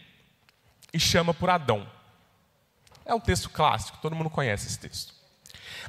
e 0.91 0.99
chama 0.99 1.33
por 1.33 1.49
Adão. 1.49 1.87
É 3.05 3.13
um 3.13 3.19
texto 3.19 3.49
clássico, 3.49 3.99
todo 4.01 4.15
mundo 4.15 4.29
conhece 4.29 4.67
esse 4.67 4.79
texto. 4.79 5.18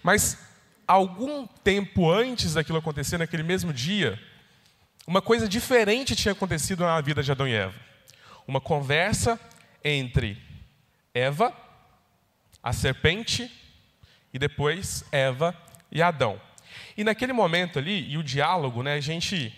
Mas 0.02 0.38
algum 0.86 1.46
tempo 1.46 2.10
antes 2.10 2.54
daquilo 2.54 2.78
acontecer, 2.78 3.18
naquele 3.18 3.42
mesmo 3.42 3.72
dia, 3.72 4.20
uma 5.06 5.22
coisa 5.22 5.48
diferente 5.48 6.16
tinha 6.16 6.32
acontecido 6.32 6.84
na 6.84 7.00
vida 7.00 7.22
de 7.22 7.30
Adão 7.30 7.46
e 7.46 7.52
Eva. 7.52 7.78
Uma 8.46 8.60
conversa 8.60 9.38
entre 9.84 10.36
Eva, 11.14 11.52
a 12.62 12.72
serpente, 12.72 13.50
e 14.32 14.38
depois 14.38 15.04
Eva 15.10 15.56
e 15.90 16.02
Adão. 16.02 16.40
E 16.96 17.04
naquele 17.04 17.32
momento 17.32 17.78
ali, 17.78 18.08
e 18.10 18.18
o 18.18 18.22
diálogo, 18.22 18.82
né, 18.82 18.94
a 18.94 19.00
gente 19.00 19.54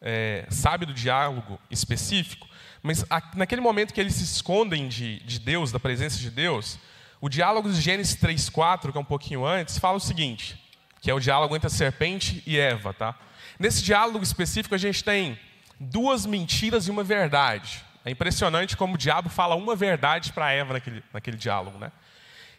é, 0.00 0.46
sabe 0.50 0.86
do 0.86 0.92
diálogo 0.92 1.58
específico, 1.70 2.48
mas 2.82 3.04
a, 3.10 3.22
naquele 3.34 3.60
momento 3.60 3.92
que 3.92 4.00
eles 4.00 4.14
se 4.14 4.24
escondem 4.24 4.88
de, 4.88 5.20
de 5.20 5.38
Deus, 5.38 5.72
da 5.72 5.80
presença 5.80 6.18
de 6.18 6.30
Deus, 6.30 6.78
o 7.20 7.28
diálogo 7.28 7.70
de 7.70 7.80
Gênesis 7.80 8.16
3,4, 8.16 8.92
que 8.92 8.98
é 8.98 9.00
um 9.00 9.04
pouquinho 9.04 9.44
antes, 9.44 9.78
fala 9.78 9.96
o 9.96 10.00
seguinte, 10.00 10.60
que 11.00 11.10
é 11.10 11.14
o 11.14 11.20
diálogo 11.20 11.54
entre 11.56 11.66
a 11.66 11.70
serpente 11.70 12.42
e 12.46 12.58
Eva. 12.58 12.94
Tá? 12.94 13.14
Nesse 13.58 13.82
diálogo 13.82 14.22
específico, 14.22 14.74
a 14.74 14.78
gente 14.78 15.02
tem 15.02 15.38
duas 15.80 16.24
mentiras 16.26 16.86
e 16.86 16.90
uma 16.90 17.02
verdade. 17.02 17.84
É 18.04 18.10
impressionante 18.10 18.76
como 18.76 18.94
o 18.94 18.98
diabo 18.98 19.28
fala 19.28 19.54
uma 19.54 19.74
verdade 19.74 20.32
para 20.32 20.52
Eva 20.52 20.74
naquele, 20.74 21.02
naquele 21.12 21.36
diálogo. 21.36 21.78
Né? 21.78 21.90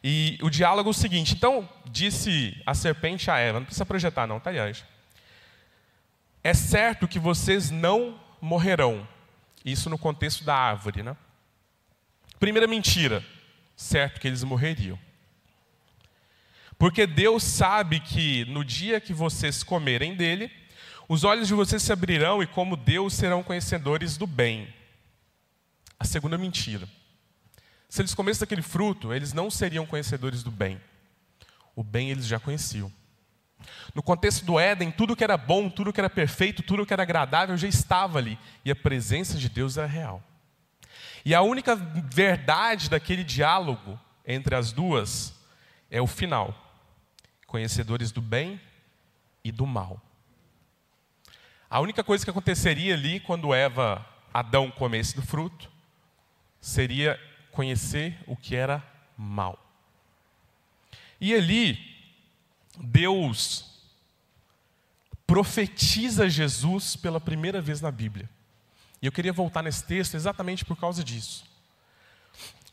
E 0.04 0.38
o 0.42 0.50
diálogo 0.50 0.90
é 0.90 0.92
o 0.92 0.94
seguinte: 0.94 1.36
então, 1.36 1.68
disse 1.86 2.62
a 2.66 2.74
serpente 2.74 3.32
a 3.32 3.38
Eva, 3.38 3.60
não 3.60 3.66
precisa 3.66 3.86
projetar, 3.86 4.28
não, 4.28 4.40
tá, 4.40 4.52
Yanja? 4.52 4.86
É 6.44 6.54
certo 6.54 7.08
que 7.08 7.20
vocês 7.20 7.70
não 7.72 8.20
morrerão. 8.42 9.08
Isso 9.64 9.90
no 9.90 9.98
contexto 9.98 10.44
da 10.44 10.56
árvore, 10.56 11.04
né? 11.04 11.16
Primeira 12.40 12.68
mentira, 12.68 13.24
certo 13.80 14.20
que 14.20 14.28
eles 14.28 14.44
morreriam. 14.44 15.00
Porque 16.78 17.08
Deus 17.08 17.44
sabe 17.44 18.02
que 18.02 18.44
no 18.46 18.64
dia 18.64 19.00
que 19.00 19.14
vocês 19.14 19.64
comerem 19.64 20.16
dele, 20.16 20.52
os 21.08 21.24
olhos 21.24 21.48
de 21.48 21.54
vocês 21.54 21.82
se 21.82 21.92
abrirão 21.92 22.44
e, 22.44 22.48
como 22.48 22.76
Deus, 22.76 23.14
serão 23.14 23.42
conhecedores 23.42 24.18
do 24.18 24.28
bem. 24.28 24.68
A 25.98 26.04
segunda 26.04 26.38
mentira. 26.38 26.88
Se 27.88 28.02
eles 28.02 28.14
comessem 28.14 28.42
daquele 28.42 28.62
fruto, 28.62 29.14
eles 29.14 29.32
não 29.32 29.50
seriam 29.50 29.86
conhecedores 29.86 30.44
do 30.44 30.52
bem. 30.52 30.80
O 31.74 31.82
bem 31.82 32.12
eles 32.12 32.28
já 32.28 32.38
conheciam. 32.38 32.92
No 33.96 34.04
contexto 34.04 34.44
do 34.46 34.60
Éden, 34.60 34.92
tudo 34.92 35.16
que 35.16 35.24
era 35.24 35.38
bom, 35.38 35.70
tudo 35.70 35.94
que 35.94 36.02
era 36.02 36.10
perfeito, 36.10 36.62
tudo 36.62 36.86
que 36.86 36.94
era 36.94 37.04
agradável 37.04 37.56
já 37.58 37.68
estava 37.68 38.20
ali. 38.20 38.38
E 38.64 38.72
a 38.72 38.76
presença 38.76 39.38
de 39.38 39.48
Deus 39.48 39.78
era 39.78 39.88
real. 39.88 40.22
E 41.26 41.36
a 41.36 41.42
única 41.42 41.76
verdade 41.76 42.90
daquele 42.90 43.24
diálogo 43.24 44.00
entre 44.26 44.56
as 44.56 44.72
duas 44.72 45.34
é 45.90 46.02
o 46.02 46.08
final: 46.08 46.54
conhecedores 47.48 48.12
do 48.12 48.22
bem 48.22 48.60
e 49.44 49.52
do 49.52 49.66
mal. 49.66 50.02
A 51.70 51.80
única 51.80 52.04
coisa 52.04 52.24
que 52.24 52.32
aconteceria 52.32 52.94
ali 52.94 53.20
quando 53.20 53.54
Eva, 53.54 54.06
Adão 54.34 54.72
comesse 54.72 55.16
do 55.16 55.22
fruto, 55.22 55.70
seria 56.60 57.20
conhecer 57.52 58.18
o 58.26 58.36
que 58.36 58.56
era 58.56 58.84
mal. 59.18 59.58
E 61.22 61.34
ali, 61.34 61.78
Deus 62.78 63.70
profetiza 65.28 66.28
Jesus 66.28 66.96
pela 66.96 67.20
primeira 67.20 67.62
vez 67.62 67.82
na 67.82 67.92
Bíblia. 67.92 68.28
E 69.02 69.06
eu 69.06 69.12
queria 69.12 69.34
voltar 69.34 69.64
nesse 69.64 69.84
texto 69.84 70.16
exatamente 70.16 70.66
por 70.66 70.78
causa 70.78 71.04
disso. 71.04 71.46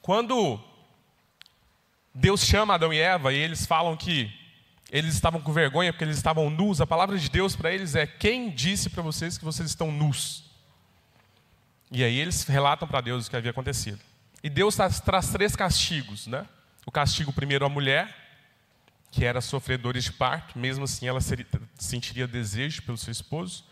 Quando 0.03 0.61
Deus 2.15 2.43
chama 2.45 2.75
Adão 2.75 2.93
e 2.93 2.99
Eva 2.99 3.33
e 3.33 3.37
eles 3.37 3.67
falam 3.67 3.97
que 3.97 4.33
eles 4.91 5.15
estavam 5.15 5.41
com 5.41 5.53
vergonha 5.53 5.93
porque 5.93 6.05
eles 6.05 6.17
estavam 6.17 6.49
nus, 6.49 6.81
a 6.81 6.87
palavra 6.87 7.19
de 7.19 7.29
Deus 7.29 7.57
para 7.57 7.73
eles 7.73 7.95
é: 7.95 8.07
Quem 8.07 8.51
disse 8.51 8.89
para 8.89 9.03
vocês 9.03 9.37
que 9.37 9.45
vocês 9.45 9.69
estão 9.69 9.91
nus? 9.91 10.45
E 11.91 12.03
aí 12.03 12.19
eles 12.19 12.45
relatam 12.45 12.87
para 12.87 13.01
Deus 13.01 13.27
o 13.27 13.31
que 13.31 13.37
havia 13.37 13.51
acontecido. 13.51 14.01
E 14.43 14.51
Deus 14.51 14.77
traz, 14.77 15.29
três 15.31 15.57
castigos, 15.57 16.27
né? 16.27 16.47
O 16.85 16.91
castigo 16.91 17.33
primeiro 17.33 17.65
à 17.65 17.69
mulher, 17.69 18.15
que 19.11 19.25
era 19.25 19.41
sofredora 19.41 20.01
de 20.01 20.13
parto, 20.13 20.59
mesmo 20.59 20.85
assim 20.85 21.09
ela 21.09 21.21
sentiria 21.79 22.27
desejo 22.27 22.83
pelo 22.83 22.97
seu 22.97 23.11
esposo. 23.11 23.65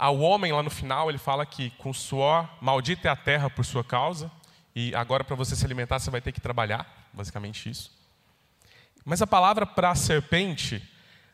Ao 0.00 0.18
homem, 0.18 0.50
lá 0.50 0.62
no 0.62 0.70
final, 0.70 1.10
ele 1.10 1.18
fala 1.18 1.44
que 1.44 1.68
com 1.78 1.92
suor, 1.92 2.48
maldita 2.60 3.08
é 3.08 3.10
a 3.10 3.16
terra 3.16 3.50
por 3.50 3.64
sua 3.64 3.84
causa, 3.84 4.30
e 4.74 4.94
agora 4.94 5.22
para 5.22 5.36
você 5.36 5.54
se 5.54 5.64
alimentar 5.64 5.98
você 5.98 6.10
vai 6.10 6.22
ter 6.22 6.32
que 6.32 6.40
trabalhar, 6.40 7.08
basicamente 7.12 7.68
isso. 7.68 7.92
Mas 9.04 9.20
a 9.20 9.26
palavra 9.26 9.66
para 9.66 9.90
a 9.90 9.94
serpente 9.94 10.82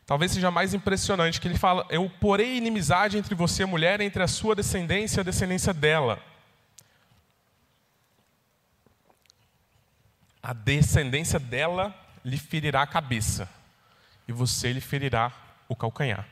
talvez 0.05 0.33
seja 0.33 0.51
mais 0.51 0.73
impressionante, 0.73 1.39
que 1.39 1.47
ele 1.47 1.57
fala: 1.57 1.85
Eu 1.89 2.09
porei 2.19 2.57
inimizade 2.57 3.17
entre 3.17 3.33
você 3.33 3.63
e 3.63 3.65
mulher, 3.65 4.01
entre 4.01 4.21
a 4.21 4.27
sua 4.27 4.53
descendência 4.53 5.19
e 5.19 5.21
a 5.21 5.23
descendência 5.23 5.73
dela. 5.73 6.21
a 10.47 10.53
descendência 10.53 11.39
dela 11.39 11.93
lhe 12.23 12.37
ferirá 12.37 12.81
a 12.81 12.87
cabeça, 12.87 13.49
e 14.25 14.31
você 14.31 14.71
lhe 14.71 14.79
ferirá 14.79 15.29
o 15.67 15.75
calcanhar. 15.75 16.25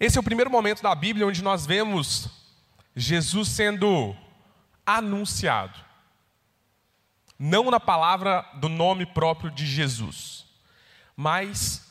Esse 0.00 0.16
é 0.16 0.20
o 0.20 0.24
primeiro 0.24 0.50
momento 0.50 0.82
da 0.82 0.94
Bíblia 0.94 1.26
onde 1.26 1.44
nós 1.44 1.66
vemos 1.66 2.30
Jesus 2.96 3.50
sendo 3.50 4.16
anunciado. 4.86 5.78
Não 7.38 7.70
na 7.70 7.78
palavra 7.78 8.40
do 8.54 8.66
nome 8.66 9.04
próprio 9.04 9.50
de 9.50 9.66
Jesus, 9.66 10.46
mas 11.14 11.86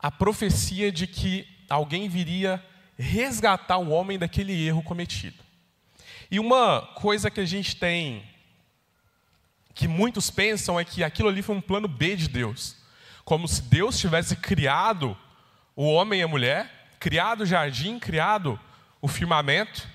a 0.00 0.10
profecia 0.10 0.90
de 0.90 1.06
que 1.06 1.46
alguém 1.70 2.08
viria 2.08 2.60
resgatar 2.98 3.78
o 3.78 3.90
homem 3.90 4.18
daquele 4.18 4.66
erro 4.66 4.82
cometido. 4.82 5.38
E 6.28 6.40
uma 6.40 6.82
coisa 6.96 7.30
que 7.30 7.38
a 7.40 7.46
gente 7.46 7.76
tem 7.76 8.28
que 9.72 9.86
muitos 9.86 10.28
pensam 10.28 10.78
é 10.78 10.84
que 10.84 11.04
aquilo 11.04 11.28
ali 11.28 11.40
foi 11.40 11.54
um 11.54 11.60
plano 11.60 11.86
B 11.86 12.16
de 12.16 12.28
Deus. 12.28 12.76
Como 13.24 13.46
se 13.46 13.62
Deus 13.62 13.96
tivesse 13.96 14.34
criado 14.34 15.16
o 15.76 15.84
homem 15.84 16.18
e 16.18 16.22
a 16.24 16.28
mulher, 16.28 16.83
criado 17.04 17.42
o 17.42 17.46
jardim, 17.46 17.98
criado 17.98 18.58
o 18.98 19.06
firmamento. 19.06 19.86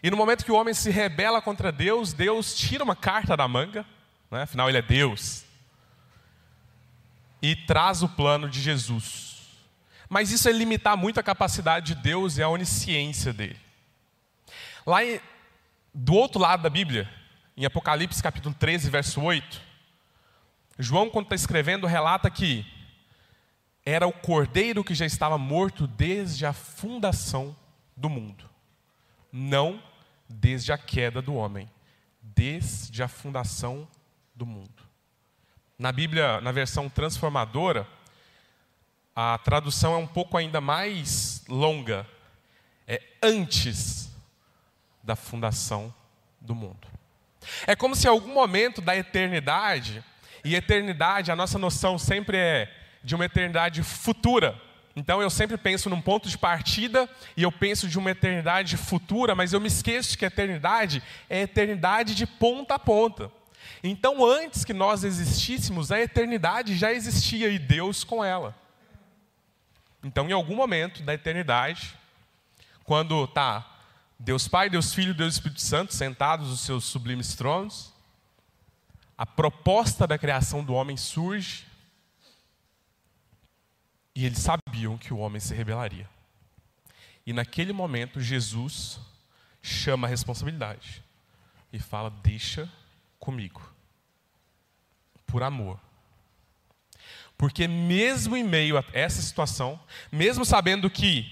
E 0.00 0.08
no 0.08 0.16
momento 0.16 0.44
que 0.44 0.52
o 0.52 0.54
homem 0.54 0.72
se 0.72 0.88
rebela 0.88 1.42
contra 1.42 1.72
Deus, 1.72 2.12
Deus 2.12 2.54
tira 2.54 2.84
uma 2.84 2.94
carta 2.94 3.36
da 3.36 3.48
manga, 3.48 3.84
né? 4.30 4.42
afinal 4.42 4.68
ele 4.68 4.78
é 4.78 4.82
Deus, 4.82 5.44
e 7.42 7.56
traz 7.56 8.04
o 8.04 8.08
plano 8.08 8.48
de 8.48 8.60
Jesus. 8.60 9.48
Mas 10.08 10.30
isso 10.30 10.48
é 10.48 10.52
limitar 10.52 10.96
muito 10.96 11.18
a 11.18 11.24
capacidade 11.24 11.92
de 11.92 12.00
Deus 12.00 12.38
e 12.38 12.42
a 12.44 12.48
onisciência 12.48 13.32
dele. 13.32 13.58
Lá 14.86 15.04
em, 15.04 15.20
do 15.92 16.14
outro 16.14 16.40
lado 16.40 16.62
da 16.62 16.70
Bíblia, 16.70 17.10
em 17.56 17.64
Apocalipse 17.64 18.22
capítulo 18.22 18.54
13, 18.56 18.90
verso 18.90 19.20
8, 19.20 19.60
João, 20.78 21.10
quando 21.10 21.24
está 21.24 21.34
escrevendo, 21.34 21.84
relata 21.88 22.30
que 22.30 22.64
era 23.84 24.06
o 24.06 24.12
cordeiro 24.12 24.82
que 24.82 24.94
já 24.94 25.04
estava 25.04 25.36
morto 25.36 25.86
desde 25.86 26.46
a 26.46 26.52
fundação 26.52 27.54
do 27.96 28.08
mundo. 28.08 28.48
Não 29.30 29.82
desde 30.28 30.72
a 30.72 30.78
queda 30.78 31.20
do 31.20 31.34
homem, 31.34 31.70
desde 32.22 33.02
a 33.02 33.08
fundação 33.08 33.86
do 34.34 34.46
mundo. 34.46 34.82
Na 35.78 35.92
Bíblia, 35.92 36.40
na 36.40 36.50
versão 36.50 36.88
transformadora, 36.88 37.86
a 39.14 39.36
tradução 39.38 39.94
é 39.94 39.98
um 39.98 40.06
pouco 40.06 40.36
ainda 40.36 40.60
mais 40.60 41.44
longa. 41.48 42.06
É 42.86 43.02
antes 43.22 44.10
da 45.02 45.14
fundação 45.14 45.94
do 46.40 46.54
mundo. 46.54 46.88
É 47.66 47.76
como 47.76 47.94
se 47.94 48.06
em 48.06 48.10
algum 48.10 48.32
momento 48.32 48.80
da 48.80 48.96
eternidade, 48.96 50.02
e 50.44 50.54
eternidade, 50.54 51.30
a 51.30 51.36
nossa 51.36 51.58
noção 51.58 51.98
sempre 51.98 52.36
é 52.36 52.83
de 53.04 53.14
uma 53.14 53.26
eternidade 53.26 53.82
futura. 53.82 54.60
Então 54.96 55.20
eu 55.20 55.28
sempre 55.28 55.56
penso 55.56 55.90
num 55.90 56.00
ponto 56.00 56.28
de 56.28 56.38
partida 56.38 57.08
e 57.36 57.42
eu 57.42 57.52
penso 57.52 57.88
de 57.88 57.98
uma 57.98 58.10
eternidade 58.10 58.76
futura, 58.76 59.34
mas 59.34 59.52
eu 59.52 59.60
me 59.60 59.68
esqueço 59.68 60.16
que 60.16 60.24
a 60.24 60.28
eternidade 60.28 61.02
é 61.28 61.42
eternidade 61.42 62.14
de 62.14 62.26
ponta 62.26 62.74
a 62.74 62.78
ponta. 62.78 63.30
Então 63.82 64.24
antes 64.24 64.64
que 64.64 64.72
nós 64.72 65.04
existíssemos, 65.04 65.92
a 65.92 66.00
eternidade 66.00 66.76
já 66.76 66.92
existia 66.92 67.48
e 67.48 67.58
Deus 67.58 68.04
com 68.04 68.24
ela. 68.24 68.56
Então 70.02 70.28
em 70.28 70.32
algum 70.32 70.54
momento 70.54 71.02
da 71.02 71.12
eternidade, 71.12 71.94
quando 72.84 73.26
tá 73.26 73.68
Deus 74.18 74.46
Pai, 74.46 74.70
Deus 74.70 74.94
Filho, 74.94 75.12
Deus 75.12 75.34
Espírito 75.34 75.60
Santo, 75.60 75.92
sentados 75.92 76.48
nos 76.48 76.60
seus 76.60 76.84
sublimes 76.84 77.34
tronos. 77.34 77.92
A 79.18 79.26
proposta 79.26 80.06
da 80.06 80.16
criação 80.16 80.62
do 80.62 80.72
homem 80.72 80.96
surge. 80.96 81.66
E 84.14 84.24
eles 84.24 84.38
sabiam 84.38 84.96
que 84.96 85.12
o 85.12 85.18
homem 85.18 85.40
se 85.40 85.54
rebelaria. 85.54 86.08
E 87.26 87.32
naquele 87.32 87.72
momento, 87.72 88.20
Jesus 88.20 89.00
chama 89.62 90.06
a 90.06 90.10
responsabilidade 90.10 91.02
e 91.72 91.78
fala: 91.78 92.10
Deixa 92.22 92.70
comigo, 93.18 93.60
por 95.26 95.42
amor. 95.42 95.80
Porque, 97.36 97.66
mesmo 97.66 98.36
em 98.36 98.44
meio 98.44 98.78
a 98.78 98.84
essa 98.92 99.20
situação, 99.20 99.80
mesmo 100.12 100.44
sabendo 100.44 100.88
que 100.88 101.26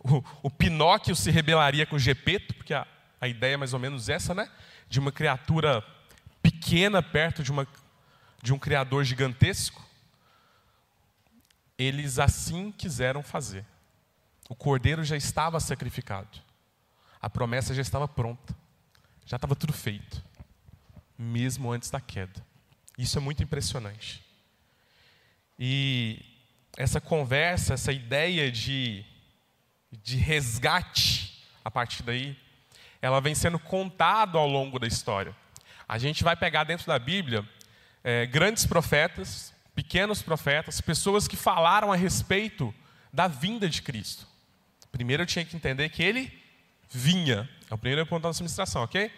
o, 0.00 0.22
o 0.42 0.50
Pinóquio 0.50 1.16
se 1.16 1.30
rebelaria 1.30 1.86
com 1.86 1.96
o 1.96 1.98
Gepeto, 1.98 2.54
porque 2.54 2.74
a, 2.74 2.86
a 3.20 3.26
ideia 3.26 3.54
é 3.54 3.56
mais 3.56 3.72
ou 3.72 3.78
menos 3.78 4.08
essa, 4.08 4.34
né? 4.34 4.50
De 4.88 4.98
uma 4.98 5.10
criatura 5.10 5.82
pequena 6.42 7.02
perto 7.02 7.42
de, 7.42 7.50
uma, 7.50 7.66
de 8.42 8.52
um 8.52 8.58
criador 8.58 9.04
gigantesco, 9.04 9.82
eles 11.78 12.18
assim 12.18 12.70
quiseram 12.72 13.22
fazer. 13.22 13.64
O 14.48 14.54
cordeiro 14.54 15.02
já 15.04 15.16
estava 15.16 15.58
sacrificado, 15.58 16.38
a 17.20 17.30
promessa 17.30 17.74
já 17.74 17.82
estava 17.82 18.06
pronta, 18.06 18.54
já 19.24 19.36
estava 19.36 19.56
tudo 19.56 19.72
feito, 19.72 20.22
mesmo 21.18 21.72
antes 21.72 21.90
da 21.90 22.00
queda. 22.00 22.44
Isso 22.98 23.16
é 23.18 23.20
muito 23.20 23.42
impressionante. 23.42 24.22
E 25.58 26.20
essa 26.76 27.00
conversa, 27.00 27.74
essa 27.74 27.92
ideia 27.92 28.50
de, 28.50 29.04
de 29.90 30.16
resgate, 30.16 31.42
a 31.64 31.70
partir 31.70 32.02
daí, 32.02 32.36
ela 33.00 33.20
vem 33.20 33.34
sendo 33.34 33.58
contada 33.58 34.38
ao 34.38 34.46
longo 34.46 34.78
da 34.78 34.86
história. 34.86 35.34
A 35.88 35.98
gente 35.98 36.24
vai 36.24 36.36
pegar 36.36 36.64
dentro 36.64 36.86
da 36.86 36.98
Bíblia 36.98 37.48
é, 38.02 38.26
grandes 38.26 38.66
profetas, 38.66 39.53
pequenos 39.74 40.22
profetas, 40.22 40.80
pessoas 40.80 41.26
que 41.26 41.36
falaram 41.36 41.92
a 41.92 41.96
respeito 41.96 42.74
da 43.12 43.26
vinda 43.26 43.68
de 43.68 43.82
Cristo. 43.82 44.26
Primeiro 44.92 45.22
eu 45.22 45.26
tinha 45.26 45.44
que 45.44 45.56
entender 45.56 45.88
que 45.88 46.02
ele 46.02 46.32
vinha. 46.88 47.48
É 47.70 47.74
o 47.74 47.78
primeiro 47.78 48.06
ponto 48.06 48.22
da 48.22 48.28
nossa 48.28 48.38
administração, 48.38 48.82
ok? 48.82 49.10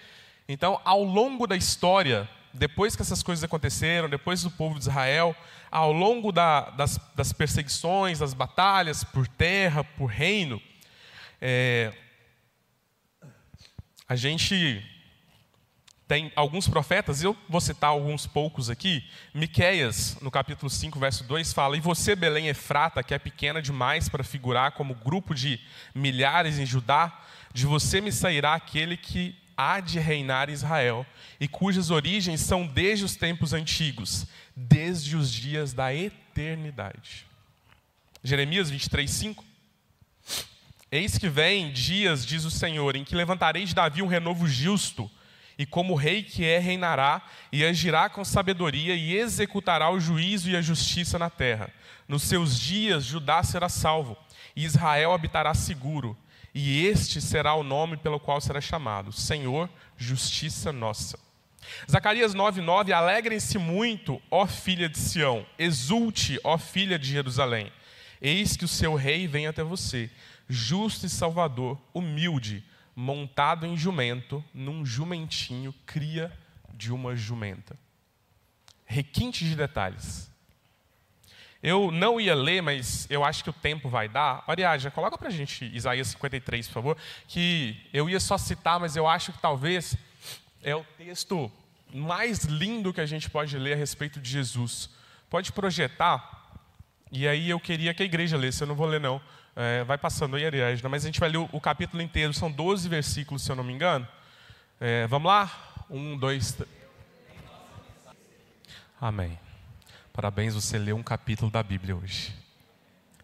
Então, 0.48 0.80
ao 0.84 1.02
longo 1.02 1.46
da 1.46 1.56
história, 1.56 2.28
depois 2.52 2.96
que 2.96 3.02
essas 3.02 3.22
coisas 3.22 3.44
aconteceram, 3.44 4.08
depois 4.08 4.42
do 4.42 4.50
povo 4.50 4.78
de 4.78 4.82
Israel, 4.82 5.36
ao 5.70 5.92
longo 5.92 6.32
da, 6.32 6.70
das, 6.70 6.98
das, 7.14 7.32
perseguições, 7.32 8.20
das 8.20 8.32
batalhas 8.32 9.04
por 9.04 9.28
terra, 9.28 9.84
por 9.84 10.06
reino, 10.06 10.62
é, 11.40 11.92
a 14.08 14.16
gente 14.16 14.82
tem 16.08 16.30
alguns 16.36 16.68
profetas, 16.68 17.22
eu 17.22 17.36
vou 17.48 17.60
citar 17.60 17.90
alguns 17.90 18.26
poucos 18.26 18.70
aqui. 18.70 19.04
Miqueias, 19.34 20.16
no 20.20 20.30
capítulo 20.30 20.70
5, 20.70 20.98
verso 21.00 21.24
2, 21.24 21.52
fala: 21.52 21.76
E 21.76 21.80
você, 21.80 22.14
Belém 22.14 22.46
Efrata, 22.46 23.02
que 23.02 23.12
é 23.12 23.18
pequena 23.18 23.60
demais 23.60 24.08
para 24.08 24.22
figurar 24.22 24.72
como 24.72 24.94
grupo 24.94 25.34
de 25.34 25.60
milhares 25.92 26.58
em 26.60 26.66
Judá, 26.66 27.12
de 27.52 27.66
você 27.66 28.00
me 28.00 28.12
sairá 28.12 28.54
aquele 28.54 28.96
que 28.96 29.34
há 29.56 29.80
de 29.80 29.98
reinar 29.98 30.48
Israel, 30.48 31.04
e 31.40 31.48
cujas 31.48 31.90
origens 31.90 32.40
são 32.40 32.66
desde 32.66 33.04
os 33.04 33.16
tempos 33.16 33.52
antigos, 33.52 34.26
desde 34.54 35.16
os 35.16 35.32
dias 35.32 35.72
da 35.72 35.92
eternidade. 35.92 37.26
Jeremias 38.22 38.70
23, 38.70 39.10
5. 39.10 39.44
Eis 40.92 41.18
que 41.18 41.28
vem 41.28 41.72
dias, 41.72 42.24
diz 42.24 42.44
o 42.44 42.50
Senhor, 42.50 42.94
em 42.94 43.02
que 43.02 43.16
levantarei 43.16 43.64
de 43.64 43.74
Davi 43.74 44.02
um 44.02 44.06
renovo 44.06 44.46
justo, 44.46 45.10
e 45.58 45.64
como 45.64 45.94
rei 45.94 46.22
que 46.22 46.44
é, 46.44 46.58
reinará, 46.58 47.22
e 47.50 47.64
agirá 47.64 48.08
com 48.08 48.24
sabedoria, 48.24 48.94
e 48.94 49.16
executará 49.16 49.90
o 49.90 50.00
juízo 50.00 50.50
e 50.50 50.56
a 50.56 50.62
justiça 50.62 51.18
na 51.18 51.30
terra. 51.30 51.70
Nos 52.06 52.22
seus 52.22 52.58
dias, 52.58 53.04
Judá 53.04 53.42
será 53.42 53.68
salvo, 53.68 54.16
e 54.54 54.64
Israel 54.64 55.12
habitará 55.12 55.54
seguro 55.54 56.16
e 56.58 56.86
este 56.86 57.20
será 57.20 57.52
o 57.52 57.62
nome 57.62 57.98
pelo 57.98 58.18
qual 58.18 58.40
será 58.40 58.62
chamado: 58.62 59.12
Senhor, 59.12 59.68
justiça 59.94 60.72
nossa. 60.72 61.18
Zacarias 61.90 62.34
9:9 62.34 62.92
Alegrem-se 62.92 63.58
muito, 63.58 64.22
ó 64.30 64.46
filha 64.46 64.88
de 64.88 64.98
Sião, 64.98 65.44
exulte, 65.58 66.40
ó 66.42 66.56
filha 66.56 66.98
de 66.98 67.08
Jerusalém. 67.08 67.70
Eis 68.22 68.56
que 68.56 68.64
o 68.64 68.68
seu 68.68 68.94
rei 68.94 69.26
vem 69.26 69.46
até 69.46 69.62
você, 69.62 70.10
justo 70.48 71.04
e 71.04 71.10
salvador, 71.10 71.78
humilde, 71.92 72.64
montado 72.96 73.66
em 73.66 73.76
jumento, 73.76 74.42
num 74.54 74.84
jumentinho, 74.86 75.74
cria 75.84 76.32
de 76.72 76.90
uma 76.90 77.14
jumenta. 77.14 77.78
Requinte 78.86 79.44
de 79.44 79.54
detalhes. 79.54 80.30
Eu 81.62 81.90
não 81.90 82.18
ia 82.18 82.34
ler, 82.34 82.62
mas 82.62 83.06
eu 83.10 83.22
acho 83.22 83.44
que 83.44 83.50
o 83.50 83.52
tempo 83.52 83.88
vai 83.90 84.08
dar. 84.08 84.42
Ariadna, 84.46 84.90
coloca 84.90 85.18
para 85.18 85.28
a 85.28 85.30
gente 85.30 85.64
Isaías 85.74 86.08
53, 86.08 86.68
por 86.68 86.74
favor, 86.74 86.96
que 87.28 87.76
eu 87.92 88.08
ia 88.08 88.20
só 88.20 88.38
citar, 88.38 88.80
mas 88.80 88.96
eu 88.96 89.06
acho 89.06 89.32
que 89.32 89.38
talvez 89.40 89.96
é 90.62 90.74
o 90.74 90.84
texto 90.96 91.52
mais 91.92 92.44
lindo 92.44 92.94
que 92.94 93.00
a 93.00 93.06
gente 93.06 93.28
pode 93.28 93.58
ler 93.58 93.74
a 93.74 93.76
respeito 93.76 94.20
de 94.20 94.30
Jesus. 94.30 94.88
Pode 95.28 95.52
projetar, 95.52 96.60
e 97.10 97.26
aí 97.26 97.50
eu 97.50 97.60
queria 97.60 97.92
que 97.92 98.02
a 98.02 98.06
igreja 98.06 98.36
lesse, 98.36 98.62
eu 98.62 98.66
não 98.66 98.74
vou 98.74 98.86
ler 98.86 99.00
não. 99.00 99.20
É, 99.58 99.82
vai 99.84 99.96
passando 99.96 100.36
aí, 100.36 100.44
Ariadna, 100.44 100.86
mas 100.86 101.02
a 101.02 101.06
gente 101.06 101.18
vai 101.18 101.30
ler 101.30 101.38
o, 101.38 101.48
o, 101.50 101.58
capítulo 101.58 102.02
inteiro, 102.02 102.34
são 102.34 102.52
12 102.52 102.90
versículos, 102.90 103.40
se 103.40 103.50
eu 103.50 103.56
não 103.56 103.64
me 103.64 103.72
engano. 103.72 104.06
É, 104.78 105.06
vamos 105.06 105.28
lá? 105.28 105.50
Um, 105.88 106.14
dois, 106.18 106.52
três. 106.52 106.70
Amém. 109.00 109.38
Parabéns, 110.12 110.54
você 110.54 110.76
leu 110.76 110.94
um 110.94 111.02
capítulo 111.02 111.50
da 111.50 111.62
Bíblia 111.62 111.96
hoje. 111.96 112.34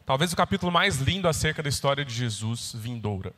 Talvez 0.07 0.33
o 0.33 0.37
capítulo 0.37 0.73
mais 0.73 0.97
lindo 0.97 1.29
acerca 1.29 1.62
da 1.62 1.68
história 1.68 2.03
de 2.03 2.14
Jesus 2.14 2.73
vindoura. 2.75 3.35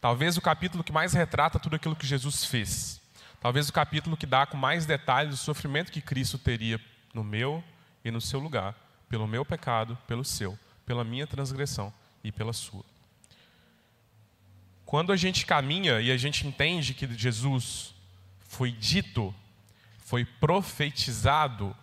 Talvez 0.00 0.36
o 0.36 0.40
capítulo 0.40 0.84
que 0.84 0.92
mais 0.92 1.12
retrata 1.12 1.58
tudo 1.58 1.74
aquilo 1.74 1.96
que 1.96 2.06
Jesus 2.06 2.44
fez. 2.44 3.00
Talvez 3.40 3.68
o 3.68 3.72
capítulo 3.72 4.16
que 4.16 4.26
dá 4.26 4.46
com 4.46 4.56
mais 4.56 4.86
detalhes 4.86 5.34
o 5.34 5.36
sofrimento 5.36 5.90
que 5.90 6.00
Cristo 6.00 6.38
teria 6.38 6.80
no 7.12 7.24
meu 7.24 7.62
e 8.04 8.10
no 8.12 8.20
seu 8.20 8.38
lugar, 8.38 8.76
pelo 9.08 9.26
meu 9.26 9.44
pecado, 9.44 9.98
pelo 10.06 10.24
seu, 10.24 10.56
pela 10.86 11.02
minha 11.02 11.26
transgressão 11.26 11.92
e 12.22 12.32
pela 12.32 12.52
sua. 12.52 12.84
Quando 14.84 15.12
a 15.12 15.16
gente 15.16 15.46
caminha 15.46 16.00
e 16.00 16.10
a 16.10 16.16
gente 16.16 16.46
entende 16.46 16.94
que 16.94 17.06
Jesus 17.16 17.94
foi 18.40 18.72
dito, 18.72 19.34
foi 19.98 20.24
profetizado 20.24 21.76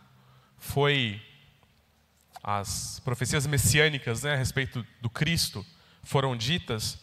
foi 0.57 1.21
as 2.43 2.99
profecias 2.99 3.47
messiânicas 3.47 4.23
né, 4.23 4.33
a 4.33 4.35
respeito 4.35 4.85
do 5.01 5.09
Cristo 5.09 5.65
foram 6.03 6.35
ditas, 6.35 6.99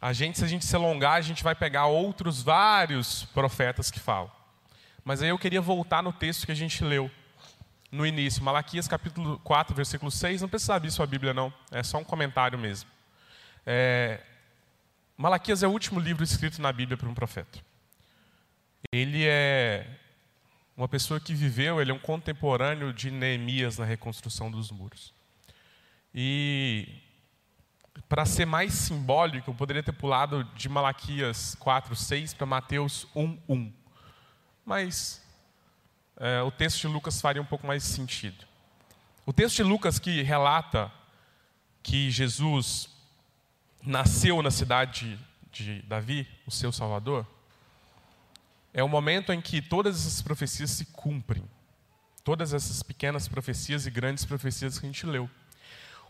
a 0.00 0.12
gente, 0.12 0.38
se 0.38 0.44
a 0.44 0.48
gente 0.48 0.64
se 0.64 0.74
alongar, 0.74 1.14
a 1.14 1.20
gente 1.20 1.42
vai 1.42 1.54
pegar 1.54 1.86
outros 1.86 2.42
vários 2.42 3.24
profetas 3.26 3.90
que 3.90 4.00
falam. 4.00 4.30
Mas 5.04 5.22
aí 5.22 5.28
eu 5.28 5.38
queria 5.38 5.60
voltar 5.60 6.02
no 6.02 6.12
texto 6.12 6.44
que 6.44 6.52
a 6.52 6.56
gente 6.56 6.84
leu 6.84 7.10
no 7.92 8.06
início, 8.06 8.42
Malaquias 8.42 8.88
capítulo 8.88 9.38
4, 9.40 9.76
versículo 9.76 10.10
6. 10.10 10.40
Não 10.40 10.48
precisa 10.48 10.74
abrir 10.74 10.90
sua 10.90 11.06
Bíblia, 11.06 11.34
não, 11.34 11.52
é 11.70 11.82
só 11.82 11.98
um 11.98 12.04
comentário 12.04 12.58
mesmo. 12.58 12.88
É, 13.66 14.18
Malaquias 15.16 15.62
é 15.62 15.68
o 15.68 15.70
último 15.70 16.00
livro 16.00 16.24
escrito 16.24 16.60
na 16.60 16.72
Bíblia 16.72 16.96
por 16.96 17.06
um 17.06 17.14
profeta. 17.14 17.60
Ele 18.90 19.24
é 19.26 19.86
uma 20.74 20.88
pessoa 20.88 21.20
que 21.20 21.34
viveu, 21.34 21.80
ele 21.80 21.90
é 21.90 21.94
um 21.94 21.98
contemporâneo 21.98 22.94
de 22.94 23.10
Neemias 23.10 23.76
na 23.76 23.84
reconstrução 23.84 24.50
dos 24.50 24.70
muros. 24.70 25.12
E 26.14 26.88
para 28.08 28.24
ser 28.24 28.46
mais 28.46 28.72
simbólico, 28.72 29.50
eu 29.50 29.54
poderia 29.54 29.82
ter 29.82 29.92
pulado 29.92 30.44
de 30.56 30.68
Malaquias 30.68 31.54
4, 31.56 31.94
6 31.94 32.32
para 32.34 32.46
Mateus 32.46 33.06
1, 33.14 33.38
1. 33.46 33.72
Mas 34.64 35.21
o 36.46 36.50
texto 36.50 36.80
de 36.80 36.86
Lucas 36.86 37.20
faria 37.20 37.42
um 37.42 37.44
pouco 37.44 37.66
mais 37.66 37.82
sentido. 37.82 38.44
O 39.26 39.32
texto 39.32 39.56
de 39.56 39.62
Lucas 39.62 39.98
que 39.98 40.22
relata 40.22 40.90
que 41.82 42.10
Jesus 42.10 42.88
nasceu 43.82 44.40
na 44.42 44.50
cidade 44.50 45.18
de 45.50 45.82
Davi, 45.82 46.28
o 46.46 46.50
seu 46.50 46.72
Salvador, 46.72 47.26
é 48.72 48.82
o 48.82 48.88
momento 48.88 49.32
em 49.32 49.40
que 49.40 49.60
todas 49.60 49.96
essas 49.96 50.22
profecias 50.22 50.70
se 50.70 50.86
cumprem. 50.86 51.44
Todas 52.24 52.54
essas 52.54 52.82
pequenas 52.82 53.26
profecias 53.26 53.84
e 53.84 53.90
grandes 53.90 54.24
profecias 54.24 54.78
que 54.78 54.86
a 54.86 54.88
gente 54.88 55.04
leu. 55.04 55.28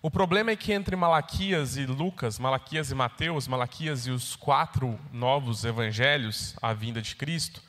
O 0.03 0.11
problema 0.11 0.51
é 0.51 0.57
que 0.57 0.73
entre 0.73 0.95
Malaquias 0.95 1.77
e 1.77 1.87
Lucas, 1.87 2.39
Malaquias 2.39 2.91
e 2.91 2.95
Mateus, 2.95 3.49
Malaquias 3.49 4.07
e 4.07 4.11
os 4.11 4.37
quatro 4.37 4.99
novos 5.13 5.65
evangelhos, 5.65 6.55
a 6.61 6.75
vinda 6.75 7.01
de 7.01 7.17
Cristo, 7.17 7.63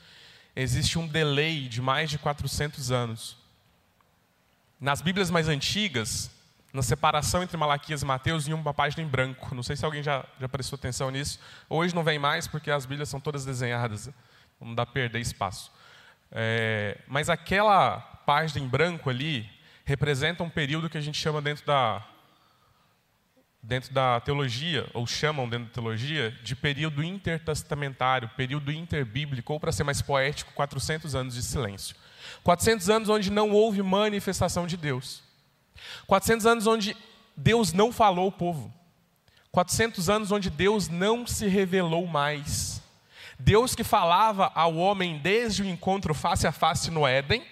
existe 0.55 0.99
um 0.99 1.07
delay 1.07 1.67
de 1.67 1.81
mais 1.81 2.09
de 2.09 2.17
400 2.17 2.91
anos. 2.91 3.37
Nas 4.79 5.01
Bíblias 5.01 5.29
mais 5.29 5.47
antigas, 5.47 6.29
na 6.73 6.81
separação 6.81 7.43
entre 7.43 7.55
Malaquias 7.55 8.01
e 8.01 8.05
Mateus, 8.05 8.45
vinha 8.45 8.55
uma 8.55 8.73
página 8.73 9.03
em 9.03 9.07
branco. 9.07 9.55
Não 9.55 9.63
sei 9.63 9.75
se 9.75 9.85
alguém 9.85 10.03
já, 10.03 10.25
já 10.39 10.49
prestou 10.49 10.77
atenção 10.77 11.09
nisso. 11.09 11.39
Hoje 11.69 11.95
não 11.95 12.03
vem 12.03 12.19
mais 12.19 12.47
porque 12.47 12.69
as 12.69 12.85
Bíblias 12.85 13.09
são 13.09 13.19
todas 13.19 13.45
desenhadas 13.45 14.09
não 14.63 14.73
dá 14.73 14.85
perder 14.85 15.19
espaço. 15.19 15.71
É, 16.31 16.97
mas 17.07 17.29
aquela 17.29 17.99
página 18.25 18.65
em 18.65 18.67
branco 18.67 19.09
ali 19.09 19.49
representa 19.85 20.43
um 20.43 20.49
período 20.49 20.89
que 20.89 20.97
a 20.97 21.01
gente 21.01 21.19
chama 21.19 21.41
dentro 21.41 21.65
da, 21.65 22.03
dentro 23.63 23.93
da 23.93 24.19
teologia, 24.19 24.89
ou 24.93 25.07
chamam 25.07 25.47
dentro 25.47 25.67
da 25.67 25.71
teologia, 25.71 26.31
de 26.43 26.53
período 26.53 27.01
intertestamentário, 27.01 28.29
período 28.35 28.73
interbíblico, 28.73 29.53
ou 29.53 29.59
para 29.59 29.71
ser 29.71 29.85
mais 29.85 30.01
poético, 30.01 30.53
400 30.53 31.15
anos 31.15 31.33
de 31.33 31.41
silêncio. 31.41 31.95
400 32.43 32.89
anos 32.89 33.09
onde 33.09 33.31
não 33.31 33.51
houve 33.51 33.81
manifestação 33.81 34.67
de 34.67 34.75
Deus. 34.75 35.23
400 36.05 36.45
anos 36.45 36.67
onde 36.67 36.97
Deus 37.37 37.71
não 37.71 37.93
falou 37.93 38.25
ao 38.25 38.31
povo. 38.31 38.71
400 39.51 40.09
anos 40.09 40.31
onde 40.31 40.49
Deus 40.49 40.89
não 40.89 41.25
se 41.25 41.47
revelou 41.47 42.05
mais. 42.05 42.81
Deus 43.39 43.73
que 43.73 43.83
falava 43.83 44.51
ao 44.53 44.75
homem 44.75 45.19
desde 45.19 45.61
o 45.61 45.65
encontro 45.65 46.13
face 46.13 46.45
a 46.45 46.51
face 46.51 46.91
no 46.91 47.07
Éden, 47.07 47.43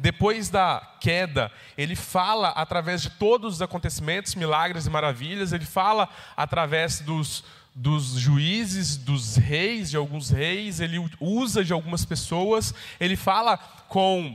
depois 0.00 0.48
da 0.48 0.80
queda, 0.98 1.52
ele 1.76 1.94
fala 1.94 2.48
através 2.48 3.02
de 3.02 3.10
todos 3.10 3.56
os 3.56 3.62
acontecimentos, 3.62 4.34
milagres 4.34 4.86
e 4.86 4.90
maravilhas, 4.90 5.52
ele 5.52 5.66
fala 5.66 6.08
através 6.34 7.00
dos, 7.00 7.44
dos 7.74 8.12
juízes, 8.12 8.96
dos 8.96 9.36
reis, 9.36 9.90
de 9.90 9.98
alguns 9.98 10.30
reis, 10.30 10.80
ele 10.80 10.96
usa 11.20 11.62
de 11.62 11.74
algumas 11.74 12.06
pessoas, 12.06 12.74
ele 12.98 13.14
fala 13.14 13.58
com 13.58 14.34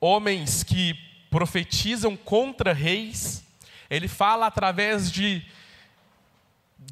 homens 0.00 0.62
que 0.62 0.94
profetizam 1.28 2.16
contra 2.16 2.72
reis, 2.72 3.44
ele 3.90 4.06
fala 4.06 4.46
através 4.46 5.10
de 5.10 5.44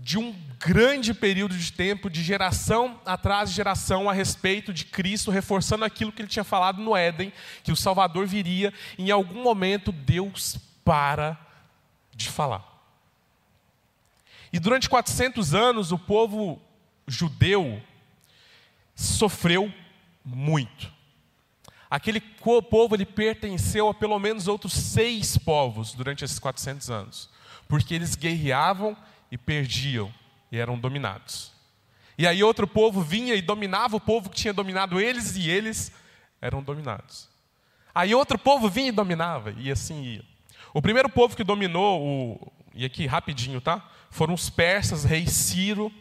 de 0.00 0.18
um 0.18 0.34
grande 0.58 1.12
período 1.12 1.56
de 1.56 1.72
tempo, 1.72 2.08
de 2.08 2.22
geração 2.22 3.00
atrás 3.04 3.50
de 3.50 3.56
geração, 3.56 4.08
a 4.08 4.12
respeito 4.12 4.72
de 4.72 4.84
Cristo, 4.84 5.30
reforçando 5.30 5.84
aquilo 5.84 6.12
que 6.12 6.22
ele 6.22 6.28
tinha 6.28 6.44
falado 6.44 6.80
no 6.80 6.96
Éden, 6.96 7.32
que 7.62 7.72
o 7.72 7.76
Salvador 7.76 8.26
viria, 8.26 8.72
em 8.98 9.10
algum 9.10 9.42
momento 9.42 9.92
Deus 9.92 10.58
para 10.84 11.38
de 12.14 12.28
falar. 12.28 12.64
E 14.52 14.58
durante 14.58 14.88
400 14.88 15.54
anos, 15.54 15.92
o 15.92 15.98
povo 15.98 16.60
judeu 17.06 17.82
sofreu 18.94 19.72
muito. 20.24 20.90
Aquele 21.90 22.20
povo 22.20 22.94
ele 22.94 23.06
pertenceu 23.06 23.88
a 23.88 23.94
pelo 23.94 24.18
menos 24.18 24.48
outros 24.48 24.72
seis 24.72 25.36
povos 25.38 25.94
durante 25.94 26.24
esses 26.24 26.38
400 26.38 26.90
anos, 26.90 27.28
porque 27.68 27.94
eles 27.94 28.16
guerreavam 28.16 28.96
e 29.30 29.38
perdiam 29.38 30.12
e 30.50 30.58
eram 30.58 30.78
dominados. 30.78 31.52
E 32.18 32.26
aí 32.26 32.42
outro 32.42 32.66
povo 32.66 33.02
vinha 33.02 33.34
e 33.34 33.42
dominava 33.42 33.96
o 33.96 34.00
povo 34.00 34.30
que 34.30 34.36
tinha 34.36 34.52
dominado 34.52 35.00
eles 35.00 35.36
e 35.36 35.48
eles 35.48 35.92
eram 36.40 36.62
dominados. 36.62 37.28
Aí 37.94 38.14
outro 38.14 38.38
povo 38.38 38.68
vinha 38.68 38.88
e 38.88 38.92
dominava 38.92 39.52
e 39.52 39.70
assim 39.70 40.02
ia. 40.02 40.24
O 40.72 40.82
primeiro 40.82 41.08
povo 41.08 41.36
que 41.36 41.44
dominou, 41.44 42.02
o, 42.02 42.52
e 42.74 42.84
aqui 42.84 43.06
rapidinho, 43.06 43.60
tá? 43.60 43.86
Foram 44.10 44.34
os 44.34 44.50
persas, 44.50 45.04
rei 45.04 45.26
Ciro, 45.26 45.92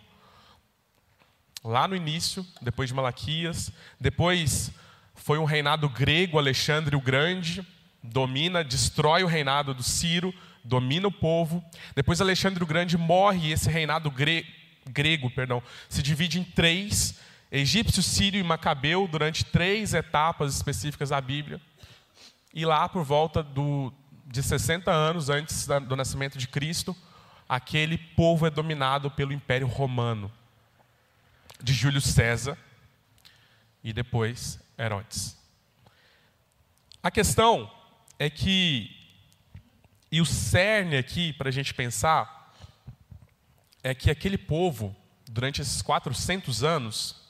lá 1.63 1.87
no 1.87 1.95
início, 1.95 2.45
depois 2.61 2.89
de 2.89 2.95
Malaquias. 2.95 3.71
Depois 3.99 4.71
foi 5.15 5.37
um 5.37 5.45
reinado 5.45 5.89
grego, 5.89 6.37
Alexandre 6.37 6.95
o 6.95 7.01
Grande, 7.01 7.65
domina, 8.03 8.63
destrói 8.63 9.23
o 9.23 9.27
reinado 9.27 9.73
do 9.73 9.81
Ciro, 9.83 10.33
domina 10.65 11.07
o 11.07 11.11
povo. 11.11 11.63
Depois 11.95 12.19
Alexandre 12.19 12.63
o 12.63 12.67
Grande 12.67 12.97
morre 12.97 13.47
e 13.47 13.51
esse 13.53 13.69
reinado 13.69 14.11
gre 14.11 14.45
grego 14.87 15.31
perdão, 15.31 15.63
se 15.89 16.03
divide 16.03 16.39
em 16.39 16.43
três: 16.43 17.19
egípcio, 17.51 18.03
sírio 18.03 18.39
e 18.39 18.43
macabeu, 18.43 19.07
durante 19.07 19.45
três 19.45 19.93
etapas 19.93 20.55
específicas 20.55 21.09
da 21.09 21.21
Bíblia. 21.21 21.61
E 22.53 22.65
lá, 22.65 22.87
por 22.87 23.03
volta 23.03 23.43
do, 23.43 23.93
de 24.25 24.41
60 24.41 24.91
anos 24.91 25.29
antes 25.29 25.67
do 25.87 25.95
nascimento 25.95 26.37
de 26.37 26.47
Cristo, 26.47 26.95
aquele 27.49 27.97
povo 27.97 28.45
é 28.45 28.49
dominado 28.49 29.11
pelo 29.11 29.33
Império 29.33 29.67
Romano, 29.67 30.31
de 31.61 31.73
Júlio 31.73 32.01
César 32.01 32.57
e 33.83 33.91
depois 33.91 34.59
Herodes. 34.77 35.37
A 37.03 37.11
questão 37.11 37.69
é 38.17 38.29
que 38.29 38.94
e 40.15 40.21
o 40.21 40.25
cerne 40.25 40.95
aqui, 40.95 41.33
para 41.33 41.49
a 41.49 41.51
gente 41.51 41.73
pensar, 41.73 42.55
é 43.83 43.93
que 43.93 44.09
aquele 44.09 44.37
povo, 44.37 44.95
durante 45.29 45.61
esses 45.61 45.81
400 45.81 46.63
anos, 46.63 47.21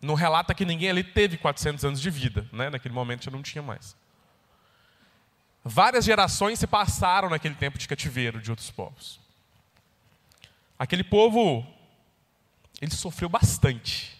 não 0.00 0.14
relata 0.14 0.56
que 0.56 0.64
ninguém 0.64 0.90
ali 0.90 1.04
teve 1.04 1.36
400 1.36 1.84
anos 1.84 2.00
de 2.00 2.10
vida, 2.10 2.48
né? 2.52 2.68
naquele 2.68 2.92
momento 2.92 3.26
já 3.26 3.30
não 3.30 3.44
tinha 3.44 3.62
mais. 3.62 3.96
Várias 5.64 6.04
gerações 6.04 6.58
se 6.58 6.66
passaram 6.66 7.30
naquele 7.30 7.54
tempo 7.54 7.78
de 7.78 7.86
cativeiro 7.86 8.40
de 8.40 8.50
outros 8.50 8.68
povos. 8.68 9.20
Aquele 10.76 11.04
povo, 11.04 11.64
ele 12.80 12.90
sofreu 12.90 13.28
bastante 13.28 14.18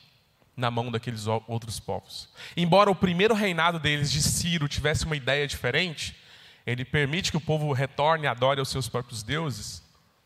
na 0.57 0.71
mão 0.71 0.93
daqueles 0.93 1.27
outros 1.27 1.81
povos. 1.81 2.29
Embora 2.57 2.89
o 2.89 2.95
primeiro 2.95 3.35
reinado 3.35 3.81
deles, 3.81 4.13
de 4.13 4.23
Ciro, 4.23 4.69
tivesse 4.69 5.05
uma 5.05 5.17
ideia 5.17 5.45
diferente, 5.45 6.22
ele 6.67 6.85
permite 6.85 7.31
que 7.31 7.37
o 7.37 7.41
povo 7.41 7.73
retorne 7.73 8.25
e 8.25 8.29
adore 8.29 8.61
aos 8.61 8.69
seus 8.69 8.89
próprios 8.89 9.23
deuses. 9.23 9.83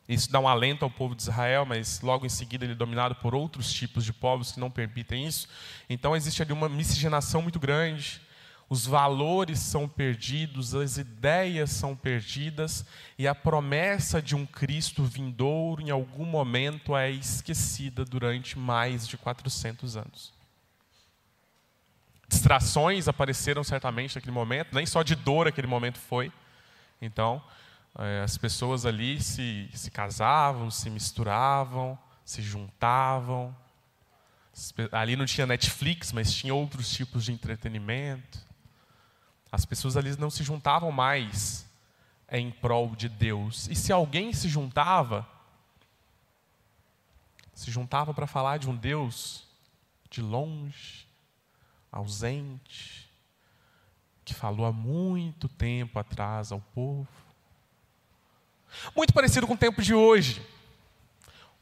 Isso 0.09 0.31
dá 0.31 0.38
um 0.38 0.46
alento 0.46 0.85
ao 0.85 0.90
povo 0.90 1.16
de 1.16 1.22
Israel, 1.22 1.66
mas 1.66 2.01
logo 2.01 2.25
em 2.25 2.29
seguida 2.29 2.64
ele 2.64 2.72
é 2.72 2.77
dominado 2.77 3.14
por 3.16 3.35
outros 3.35 3.72
tipos 3.72 4.05
de 4.05 4.12
povos 4.12 4.53
que 4.53 4.61
não 4.61 4.70
permitem 4.70 5.27
isso. 5.27 5.49
Então 5.90 6.14
existe 6.14 6.42
ali 6.42 6.53
uma 6.53 6.68
miscigenação 6.68 7.42
muito 7.42 7.59
grande. 7.59 8.20
Os 8.68 8.85
valores 8.85 9.61
são 9.61 9.88
perdidos, 9.88 10.75
as 10.75 10.96
ideias 10.96 11.70
são 11.70 11.94
perdidas 11.94 12.85
e 13.16 13.27
a 13.27 13.35
promessa 13.35 14.20
de 14.20 14.35
um 14.35 14.44
Cristo 14.44 15.05
vindouro 15.05 15.83
em 15.83 15.90
algum 15.90 16.25
momento 16.25 16.96
é 16.96 17.11
esquecida 17.11 18.05
durante 18.05 18.59
mais 18.59 19.07
de 19.07 19.16
400 19.16 19.96
anos. 19.96 20.36
Distrações 22.46 23.09
apareceram 23.09 23.64
certamente 23.64 24.14
naquele 24.14 24.30
momento, 24.30 24.72
nem 24.72 24.87
só 24.87 25.02
de 25.02 25.16
dor 25.16 25.48
aquele 25.48 25.66
momento 25.66 25.98
foi. 25.98 26.32
Então, 27.02 27.42
é, 27.98 28.22
as 28.22 28.38
pessoas 28.38 28.87
ali 28.87 29.20
se, 29.20 29.68
se 29.74 29.90
casavam, 29.90 30.70
se 30.70 30.88
misturavam, 30.88 31.98
se 32.24 32.40
juntavam. 32.42 33.52
Ali 34.92 35.16
não 35.16 35.26
tinha 35.26 35.44
Netflix, 35.44 36.12
mas 36.12 36.32
tinha 36.32 36.54
outros 36.54 36.88
tipos 36.88 37.24
de 37.24 37.32
entretenimento. 37.32 38.38
As 39.50 39.64
pessoas 39.64 39.96
ali 39.96 40.16
não 40.16 40.30
se 40.30 40.44
juntavam 40.44 40.92
mais 40.92 41.68
em 42.30 42.52
prol 42.52 42.94
de 42.94 43.09
Deus. 43.09 43.66
E 43.68 43.74
se 43.74 43.92
alguém 43.92 44.32
se 44.32 44.48
juntava, 44.48 45.26
se 47.52 47.72
juntava 47.72 48.14
para 48.14 48.28
falar 48.28 48.59
de 48.59 48.70
um 48.70 48.76
Deus 48.76 49.42
de 50.09 50.22
longe, 50.22 51.05
ausente, 51.96 53.11
que 54.24 54.35
falou 54.35 54.66
há 54.66 54.72
muito 54.72 55.48
tempo 55.48 55.98
atrás 55.98 56.52
ao 56.52 56.61
povo. 56.61 57.09
Muito 58.94 59.12
parecido 59.14 59.46
com 59.46 59.54
o 59.54 59.59
tempo 59.59 59.80
de 59.80 59.94
hoje, 59.94 60.44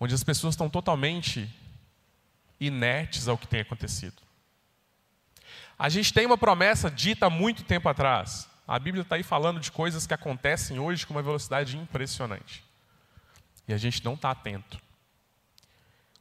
onde 0.00 0.14
as 0.14 0.24
pessoas 0.24 0.54
estão 0.54 0.68
totalmente 0.68 1.48
inertes 2.58 3.28
ao 3.28 3.38
que 3.38 3.46
tem 3.46 3.60
acontecido. 3.60 4.22
A 5.78 5.88
gente 5.88 6.12
tem 6.12 6.26
uma 6.26 6.38
promessa 6.38 6.90
dita 6.90 7.26
há 7.26 7.30
muito 7.30 7.64
tempo 7.64 7.88
atrás. 7.88 8.48
A 8.66 8.78
Bíblia 8.78 9.02
está 9.02 9.16
aí 9.16 9.22
falando 9.22 9.60
de 9.60 9.70
coisas 9.70 10.06
que 10.06 10.14
acontecem 10.14 10.78
hoje 10.78 11.06
com 11.06 11.14
uma 11.14 11.22
velocidade 11.22 11.76
impressionante. 11.76 12.64
E 13.68 13.74
a 13.74 13.76
gente 13.76 14.04
não 14.04 14.14
está 14.14 14.30
atento. 14.30 14.80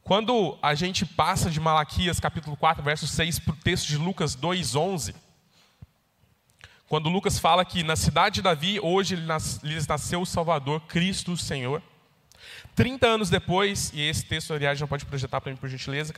Quando 0.04 0.58
a 0.60 0.74
gente 0.74 1.06
passa 1.06 1.50
de 1.50 1.58
Malaquias 1.58 2.20
capítulo 2.20 2.58
4, 2.58 2.84
verso 2.84 3.06
6 3.06 3.38
para 3.38 3.54
o 3.54 3.56
texto 3.56 3.86
de 3.86 3.96
Lucas 3.96 4.34
2, 4.34 4.76
11, 4.76 5.14
quando 6.86 7.08
Lucas 7.08 7.38
fala 7.38 7.64
que 7.64 7.82
na 7.82 7.96
cidade 7.96 8.34
de 8.34 8.42
Davi, 8.42 8.78
hoje 8.78 9.16
lhes 9.16 9.86
nasceu 9.86 10.20
o 10.20 10.26
Salvador, 10.26 10.82
Cristo 10.82 11.32
o 11.32 11.38
Senhor. 11.38 11.82
30 12.74 13.06
anos 13.06 13.30
depois, 13.30 13.92
e 13.94 14.02
esse 14.02 14.26
texto, 14.26 14.52
aliás, 14.52 14.78
não 14.78 14.86
pode 14.86 15.06
projetar 15.06 15.40
para 15.40 15.50
mim, 15.50 15.56
por 15.56 15.70
gentileza, 15.70 16.12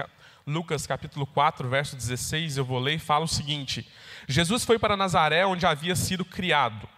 Lucas 0.45 0.85
capítulo 0.85 1.25
4, 1.25 1.69
verso 1.69 1.95
16, 1.95 2.57
eu 2.57 2.65
vou 2.65 2.81
ler 2.81 2.95
e 2.95 2.99
fala 2.99 3.25
o 3.25 3.29
seguinte: 3.29 3.89
Jesus 4.27 4.65
foi 4.65 4.81
para 4.81 4.97
Nazaré, 4.97 5.47
onde 5.47 5.65
havia 5.65 5.95
sido 5.95 6.25
criado. 6.25 6.89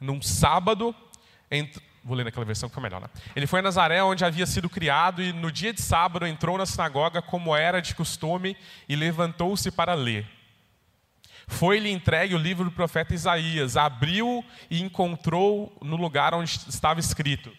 Num 0.00 0.22
sábado, 0.22 0.94
Vou 2.06 2.16
ler 2.16 2.22
naquela 2.22 2.46
versão 2.46 2.68
que 2.68 2.74
foi 2.74 2.84
melhor, 2.84 3.00
né? 3.00 3.08
Ele 3.34 3.48
foi 3.48 3.58
a 3.58 3.62
Nazaré, 3.64 4.00
onde 4.00 4.24
havia 4.24 4.46
sido 4.46 4.70
criado, 4.70 5.20
e 5.20 5.32
no 5.32 5.50
dia 5.50 5.72
de 5.72 5.82
sábado 5.82 6.24
entrou 6.24 6.56
na 6.56 6.64
sinagoga, 6.64 7.20
como 7.20 7.54
era 7.56 7.82
de 7.82 7.96
costume, 7.96 8.56
e 8.88 8.94
levantou-se 8.94 9.72
para 9.72 9.92
ler. 9.92 10.24
Foi-lhe 11.48 11.90
entregue 11.90 12.36
o 12.36 12.38
livro 12.38 12.66
do 12.66 12.70
profeta 12.70 13.12
Isaías, 13.12 13.76
abriu 13.76 14.44
e 14.70 14.80
encontrou 14.80 15.76
no 15.82 15.96
lugar 15.96 16.32
onde 16.32 16.60
estava 16.68 17.00
escrito: 17.00 17.50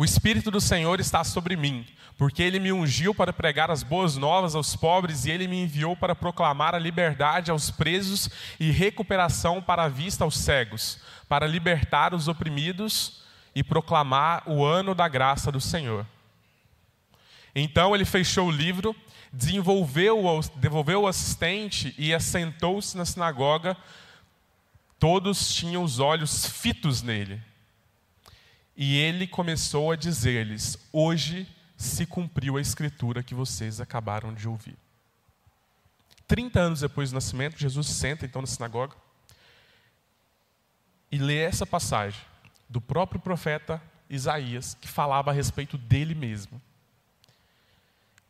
O 0.00 0.04
Espírito 0.04 0.50
do 0.50 0.62
Senhor 0.62 0.98
está 0.98 1.22
sobre 1.22 1.56
mim, 1.56 1.84
porque 2.16 2.42
ele 2.42 2.58
me 2.58 2.72
ungiu 2.72 3.14
para 3.14 3.34
pregar 3.34 3.70
as 3.70 3.82
boas 3.82 4.16
novas 4.16 4.54
aos 4.54 4.74
pobres 4.74 5.26
e 5.26 5.30
ele 5.30 5.46
me 5.46 5.62
enviou 5.62 5.94
para 5.94 6.14
proclamar 6.14 6.74
a 6.74 6.78
liberdade 6.78 7.50
aos 7.50 7.70
presos 7.70 8.30
e 8.58 8.70
recuperação 8.70 9.60
para 9.60 9.82
a 9.82 9.88
vista 9.90 10.24
aos 10.24 10.38
cegos, 10.38 11.00
para 11.28 11.46
libertar 11.46 12.14
os 12.14 12.28
oprimidos 12.28 13.20
e 13.54 13.62
proclamar 13.62 14.42
o 14.46 14.64
ano 14.64 14.94
da 14.94 15.06
graça 15.06 15.52
do 15.52 15.60
Senhor. 15.60 16.06
Então 17.54 17.94
ele 17.94 18.06
fechou 18.06 18.48
o 18.48 18.50
livro, 18.50 18.96
desenvolveu, 19.30 20.18
devolveu 20.56 21.02
o 21.02 21.08
assistente 21.08 21.94
e 21.98 22.14
assentou-se 22.14 22.96
na 22.96 23.04
sinagoga. 23.04 23.76
Todos 24.98 25.52
tinham 25.52 25.82
os 25.82 25.98
olhos 25.98 26.46
fitos 26.46 27.02
nele. 27.02 27.49
E 28.76 28.96
ele 28.96 29.26
começou 29.26 29.90
a 29.90 29.96
dizer-lhes: 29.96 30.78
Hoje 30.92 31.46
se 31.76 32.06
cumpriu 32.06 32.56
a 32.56 32.60
escritura 32.60 33.22
que 33.22 33.34
vocês 33.34 33.80
acabaram 33.80 34.34
de 34.34 34.48
ouvir. 34.48 34.76
Trinta 36.26 36.60
anos 36.60 36.80
depois 36.80 37.10
do 37.10 37.14
nascimento, 37.14 37.58
Jesus 37.58 37.88
senta 37.88 38.24
então 38.24 38.40
na 38.40 38.46
sinagoga 38.46 38.94
e 41.10 41.18
lê 41.18 41.38
essa 41.38 41.66
passagem 41.66 42.20
do 42.68 42.80
próprio 42.80 43.20
profeta 43.20 43.82
Isaías, 44.08 44.76
que 44.80 44.86
falava 44.86 45.30
a 45.30 45.34
respeito 45.34 45.76
dele 45.76 46.14
mesmo. 46.14 46.60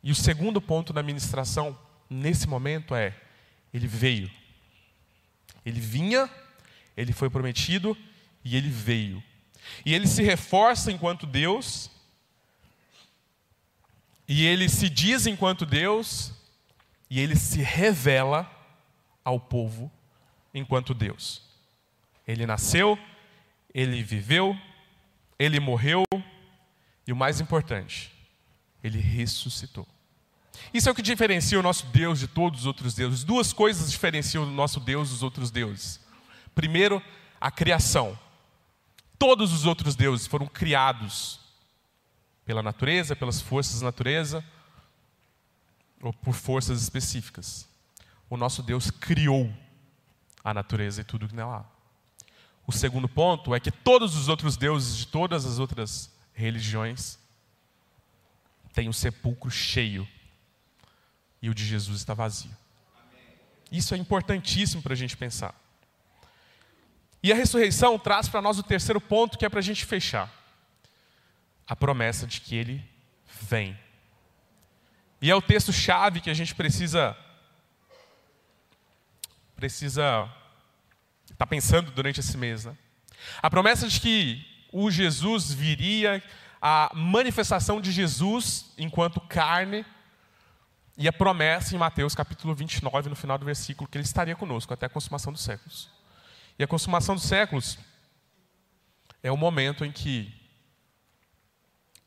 E 0.03 0.11
o 0.11 0.15
segundo 0.15 0.59
ponto 0.59 0.91
da 0.91 1.03
ministração, 1.03 1.77
nesse 2.09 2.47
momento, 2.47 2.95
é: 2.95 3.15
ele 3.73 3.87
veio. 3.87 4.31
Ele 5.65 5.79
vinha, 5.79 6.29
ele 6.97 7.13
foi 7.13 7.29
prometido 7.29 7.95
e 8.43 8.55
ele 8.55 8.69
veio. 8.69 9.23
E 9.85 9.93
ele 9.93 10.07
se 10.07 10.23
reforça 10.23 10.91
enquanto 10.91 11.25
Deus, 11.25 11.89
e 14.27 14.45
ele 14.45 14.69
se 14.69 14.89
diz 14.89 15.27
enquanto 15.27 15.65
Deus, 15.65 16.31
e 17.09 17.19
ele 17.19 17.35
se 17.35 17.61
revela 17.61 18.49
ao 19.23 19.39
povo 19.39 19.91
enquanto 20.53 20.93
Deus. 20.93 21.43
Ele 22.27 22.45
nasceu, 22.45 22.97
ele 23.73 24.01
viveu, 24.01 24.57
ele 25.37 25.59
morreu, 25.59 26.03
e 27.05 27.11
o 27.11 27.15
mais 27.15 27.41
importante, 27.41 28.11
ele 28.83 28.99
ressuscitou. 28.99 29.87
Isso 30.73 30.87
é 30.87 30.91
o 30.91 30.95
que 30.95 31.01
diferencia 31.01 31.59
o 31.59 31.63
nosso 31.63 31.87
Deus 31.87 32.19
de 32.19 32.27
todos 32.27 32.61
os 32.61 32.65
outros 32.65 32.93
deuses. 32.93 33.23
Duas 33.23 33.51
coisas 33.51 33.91
diferenciam 33.91 34.43
o 34.43 34.51
nosso 34.51 34.79
Deus 34.79 35.09
dos 35.09 35.23
outros 35.23 35.51
deuses. 35.51 35.99
Primeiro, 36.53 37.01
a 37.39 37.49
criação. 37.49 38.17
Todos 39.21 39.53
os 39.53 39.67
outros 39.67 39.95
deuses 39.95 40.25
foram 40.25 40.47
criados 40.47 41.39
pela 42.43 42.63
natureza, 42.63 43.15
pelas 43.15 43.39
forças 43.39 43.79
da 43.79 43.85
natureza, 43.85 44.43
ou 46.01 46.11
por 46.11 46.33
forças 46.33 46.81
específicas. 46.81 47.69
O 48.27 48.35
nosso 48.35 48.63
Deus 48.63 48.89
criou 48.89 49.53
a 50.43 50.55
natureza 50.55 51.01
e 51.01 51.03
tudo 51.03 51.27
que 51.27 51.35
nela 51.35 51.57
há. 51.57 51.65
O 52.65 52.71
segundo 52.71 53.07
ponto 53.07 53.53
é 53.53 53.59
que 53.59 53.69
todos 53.69 54.15
os 54.15 54.27
outros 54.27 54.57
deuses 54.57 54.97
de 54.97 55.05
todas 55.05 55.45
as 55.45 55.59
outras 55.59 56.11
religiões 56.33 57.19
têm 58.73 58.89
o 58.89 58.93
sepulcro 58.93 59.51
cheio 59.51 60.07
e 61.39 61.47
o 61.47 61.53
de 61.53 61.63
Jesus 61.63 61.99
está 61.99 62.15
vazio. 62.15 62.57
Isso 63.71 63.93
é 63.93 63.99
importantíssimo 63.99 64.81
para 64.81 64.93
a 64.93 64.97
gente 64.97 65.15
pensar. 65.15 65.53
E 67.23 67.31
a 67.31 67.35
ressurreição 67.35 67.99
traz 67.99 68.27
para 68.27 68.41
nós 68.41 68.57
o 68.57 68.63
terceiro 68.63 68.99
ponto, 68.99 69.37
que 69.37 69.45
é 69.45 69.49
para 69.49 69.59
a 69.59 69.63
gente 69.63 69.85
fechar: 69.85 70.29
a 71.67 71.75
promessa 71.75 72.25
de 72.25 72.41
que 72.41 72.55
ele 72.55 72.83
vem. 73.41 73.77
E 75.21 75.29
é 75.29 75.35
o 75.35 75.41
texto-chave 75.41 76.19
que 76.19 76.29
a 76.29 76.33
gente 76.33 76.55
precisa 76.55 77.15
precisa 79.55 80.27
estar 81.23 81.35
tá 81.37 81.45
pensando 81.45 81.91
durante 81.91 82.19
esse 82.19 82.35
mês. 82.35 82.65
Né? 82.65 82.75
A 83.43 83.49
promessa 83.49 83.87
de 83.87 83.99
que 83.99 84.43
o 84.71 84.89
Jesus 84.89 85.53
viria, 85.53 86.23
a 86.59 86.89
manifestação 86.95 87.79
de 87.79 87.91
Jesus 87.91 88.73
enquanto 88.75 89.21
carne, 89.21 89.85
e 90.97 91.07
a 91.07 91.13
promessa 91.13 91.75
em 91.75 91.77
Mateus 91.77 92.15
capítulo 92.15 92.55
29, 92.55 93.09
no 93.09 93.15
final 93.15 93.37
do 93.37 93.45
versículo, 93.45 93.87
que 93.87 93.97
ele 93.97 94.05
estaria 94.05 94.35
conosco 94.35 94.73
até 94.73 94.87
a 94.87 94.89
consumação 94.89 95.31
dos 95.31 95.43
séculos. 95.43 96.00
E 96.57 96.63
a 96.63 96.67
consumação 96.67 97.15
dos 97.15 97.23
séculos 97.23 97.77
é 99.23 99.31
o 99.31 99.37
momento 99.37 99.85
em 99.85 99.91
que 99.91 100.33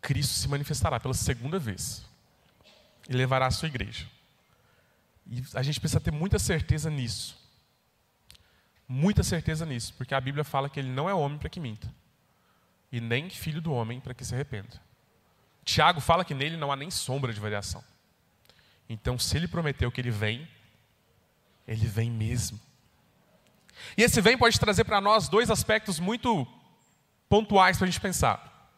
Cristo 0.01 0.35
se 0.35 0.49
manifestará 0.49 1.01
pela 1.01 1.15
segunda 1.15 1.59
vez 1.59 2.05
e 3.09 3.13
levará 3.13 3.47
a 3.47 3.51
sua 3.51 3.69
igreja. 3.69 4.07
E 5.27 5.43
a 5.55 5.63
gente 5.63 5.81
precisa 5.81 6.01
ter 6.01 6.11
muita 6.11 6.39
certeza 6.39 6.91
nisso. 6.91 7.43
Muita 8.87 9.23
certeza 9.23 9.65
nisso, 9.65 9.95
porque 9.95 10.15
a 10.15 10.21
Bíblia 10.21 10.45
fala 10.45 10.69
que 10.69 10.79
ele 10.79 10.91
não 10.91 11.09
é 11.09 11.15
homem 11.15 11.39
para 11.39 11.49
que 11.49 11.59
minta, 11.59 11.93
e 12.93 13.01
nem 13.01 13.31
filho 13.31 13.61
do 13.63 13.73
homem 13.73 13.99
para 13.99 14.13
que 14.13 14.25
se 14.25 14.35
arrependa. 14.35 14.81
Tiago 15.65 16.01
fala 16.01 16.25
que 16.25 16.35
nele 16.35 16.59
não 16.59 16.71
há 16.71 16.77
nem 16.77 16.91
sombra 16.91 17.33
de 17.33 17.41
variação. 17.41 17.83
Então, 18.87 19.19
se 19.19 19.37
ele 19.37 19.49
prometeu 19.49 19.91
que 19.91 20.01
ele 20.01 20.11
vem, 20.11 20.47
ele 21.67 21.87
vem 21.87 22.11
mesmo. 22.11 22.61
E 23.97 24.03
esse 24.03 24.21
vem 24.21 24.37
pode 24.37 24.59
trazer 24.59 24.85
para 24.85 25.01
nós 25.01 25.29
dois 25.29 25.51
aspectos 25.51 25.99
muito 25.99 26.47
pontuais 27.29 27.77
para 27.77 27.87
a 27.87 27.91
gente 27.91 28.01
pensar. 28.01 28.71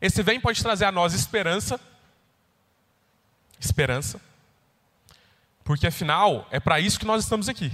Esse 0.00 0.22
vem 0.22 0.40
pode 0.40 0.62
trazer 0.62 0.86
a 0.86 0.92
nós 0.92 1.12
esperança, 1.12 1.78
esperança, 3.58 4.20
porque 5.62 5.86
afinal 5.86 6.48
é 6.50 6.58
para 6.58 6.80
isso 6.80 6.98
que 6.98 7.04
nós 7.06 7.22
estamos 7.22 7.48
aqui. 7.48 7.70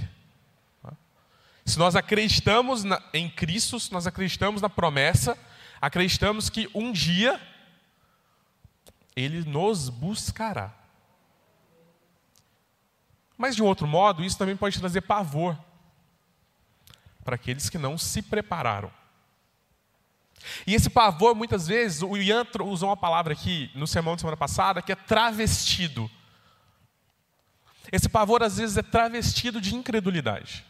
Se 1.65 1.77
nós 1.77 1.95
acreditamos 1.95 2.83
na, 2.83 3.01
em 3.13 3.29
Cristo, 3.29 3.79
se 3.79 3.91
nós 3.91 4.07
acreditamos 4.07 4.61
na 4.61 4.69
promessa, 4.69 5.37
acreditamos 5.81 6.49
que 6.49 6.69
um 6.73 6.93
dia 6.93 7.39
Ele 9.15 9.43
nos 9.49 9.89
buscará. 9.89 10.73
Mas, 13.37 13.55
de 13.55 13.61
um 13.61 13.65
outro 13.65 13.85
modo, 13.85 14.23
isso 14.23 14.37
também 14.37 14.55
pode 14.55 14.79
trazer 14.79 15.01
pavor 15.01 15.57
para 17.27 17.35
aqueles 17.35 17.69
que 17.69 17.77
não 17.77 17.97
se 17.97 18.21
prepararam. 18.21 18.89
E 20.65 20.73
esse 20.73 20.89
pavor, 20.89 21.35
muitas 21.35 21.67
vezes, 21.67 22.01
o 22.01 22.15
Ian 22.15 22.47
usou 22.61 22.87
uma 22.87 22.95
palavra 22.95 23.33
aqui 23.33 23.69
no 23.75 23.85
sermão 23.85 24.15
de 24.15 24.21
semana 24.21 24.37
passada, 24.37 24.81
que 24.81 24.93
é 24.93 24.95
travestido. 24.95 26.09
Esse 27.91 28.07
pavor, 28.07 28.41
às 28.41 28.55
vezes, 28.55 28.77
é 28.77 28.81
travestido 28.81 29.59
de 29.59 29.75
incredulidade. 29.75 30.65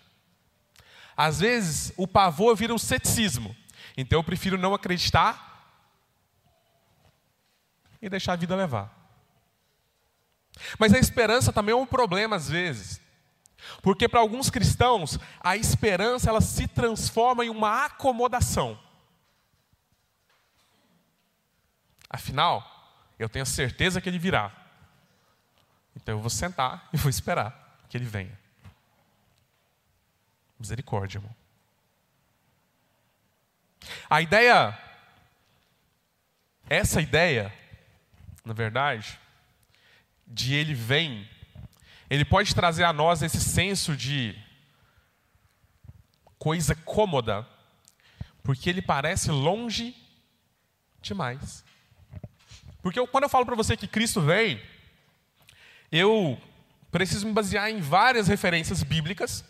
Às 1.16 1.42
vezes, 1.42 1.94
o 1.96 2.08
pavor 2.08 2.56
vira 2.56 2.74
um 2.74 2.80
ceticismo. 2.80 3.56
Então, 3.96 4.18
eu 4.18 4.24
prefiro 4.24 4.58
não 4.58 4.74
acreditar 4.74 5.78
e 8.02 8.10
deixar 8.10 8.34
a 8.34 8.38
vida 8.38 8.56
levar. 8.56 8.92
Mas 10.80 10.92
a 10.92 10.98
esperança 10.98 11.54
também 11.54 11.74
é 11.74 11.76
um 11.76 11.86
problema 11.86 12.36
às 12.36 12.50
vezes. 12.50 13.00
Porque 13.82 14.08
para 14.08 14.20
alguns 14.20 14.50
cristãos, 14.50 15.20
a 15.40 15.56
esperança 15.56 16.30
ela 16.30 16.42
se 16.42 16.68
transforma 16.68 17.46
em 17.46 17.50
uma 17.50 17.86
acomodação. 17.86 18.80
Afinal, 22.10 22.64
eu 23.20 23.28
tenho 23.28 23.46
certeza 23.46 24.00
que 24.00 24.10
ele 24.10 24.20
virá. 24.20 24.52
Então 25.96 26.16
eu 26.16 26.22
vou 26.22 26.30
sentar 26.30 26.88
e 26.94 26.98
vou 26.98 27.10
esperar 27.10 27.80
que 27.90 27.98
ele 27.98 28.06
venha. 28.06 28.38
Misericórdia, 30.60 31.18
irmão. 31.18 31.36
A 34.10 34.22
ideia, 34.22 34.78
essa 36.70 37.02
ideia, 37.02 37.54
na 38.44 38.54
verdade, 38.54 39.20
de 40.26 40.54
ele 40.54 40.74
vem, 40.74 41.30
ele 42.10 42.24
pode 42.24 42.56
trazer 42.56 42.84
a 42.84 42.94
nós 42.94 43.22
esse 43.22 43.40
senso 43.40 43.96
de 43.96 44.36
coisa 46.38 46.76
cômoda, 46.76 47.48
porque 48.44 48.70
ele 48.70 48.82
parece 48.82 49.30
longe 49.30 49.96
demais. 51.02 51.64
Porque 52.82 53.00
eu, 53.00 53.08
quando 53.08 53.24
eu 53.24 53.30
falo 53.30 53.46
para 53.46 53.56
você 53.56 53.76
que 53.76 53.88
Cristo 53.88 54.22
vem, 54.22 54.62
eu 55.92 56.40
preciso 56.92 57.28
me 57.28 57.34
basear 57.34 57.70
em 57.70 57.80
várias 57.80 58.28
referências 58.28 58.84
bíblicas 58.84 59.44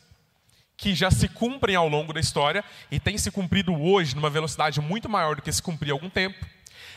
que 0.76 0.94
já 0.94 1.10
se 1.10 1.28
cumprem 1.28 1.76
ao 1.76 1.88
longo 1.88 2.14
da 2.14 2.20
história 2.20 2.64
e 2.90 3.00
têm 3.00 3.18
se 3.18 3.32
cumprido 3.32 3.74
hoje 3.74 4.16
numa 4.16 4.30
velocidade 4.30 4.80
muito 4.80 5.10
maior 5.10 5.36
do 5.36 5.42
que 5.42 5.52
se 5.52 5.62
cumpria 5.62 5.94
há 5.94 5.96
algum 5.96 6.10
tempo. 6.10 6.46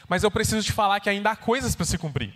Mas 0.08 0.22
eu 0.22 0.30
preciso 0.30 0.62
te 0.62 0.72
falar 0.72 1.00
que 1.00 1.08
ainda 1.08 1.30
há 1.30 1.36
coisas 1.36 1.74
para 1.74 1.86
se 1.86 1.96
cumprir. 1.96 2.34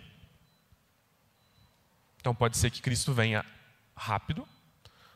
Então 2.25 2.33
pode 2.33 2.57
ser 2.57 2.71
que 2.71 2.81
Cristo 2.81 3.13
venha 3.13 3.45
rápido, 3.95 4.47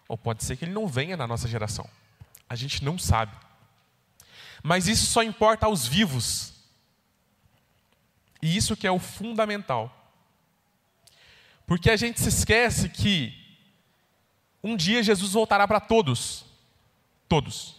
ou 0.08 0.15
pode 0.15 0.43
ser 0.43 0.56
que 0.56 0.63
ele 0.63 0.72
não 0.72 0.88
venha 0.88 1.17
na 1.17 1.26
nossa 1.26 1.48
geração. 1.48 1.89
A 2.48 2.56
gente 2.56 2.86
não 2.86 3.00
sabe. 3.00 3.36
Mas 4.62 4.88
isso 4.88 5.08
só 5.08 5.24
importa 5.24 5.65
aos 5.65 5.88
vivos. 5.88 6.54
E 8.39 8.56
isso 8.56 8.78
que 8.78 8.86
é 8.86 8.91
o 8.91 9.00
fundamental. 9.00 9.91
Porque 11.65 11.89
a 11.89 11.98
gente 11.98 12.22
se 12.22 12.30
esquece 12.30 12.89
que 12.89 13.34
um 14.63 14.78
dia 14.78 15.02
Jesus 15.02 15.32
voltará 15.32 15.67
para 15.67 15.80
todos. 15.80 16.45
Todos. 17.28 17.76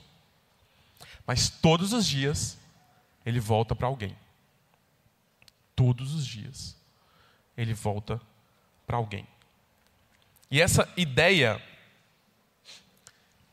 Mas 1.24 1.48
todos 1.48 1.92
os 1.92 2.04
dias 2.04 2.58
ele 3.24 3.38
volta 3.38 3.76
para 3.76 3.86
alguém. 3.86 4.18
Todos 5.76 6.16
os 6.16 6.26
dias 6.26 6.76
ele 7.56 7.74
volta 7.74 8.20
para 8.90 8.96
alguém. 8.96 9.24
E 10.50 10.60
essa 10.60 10.92
ideia 10.96 11.62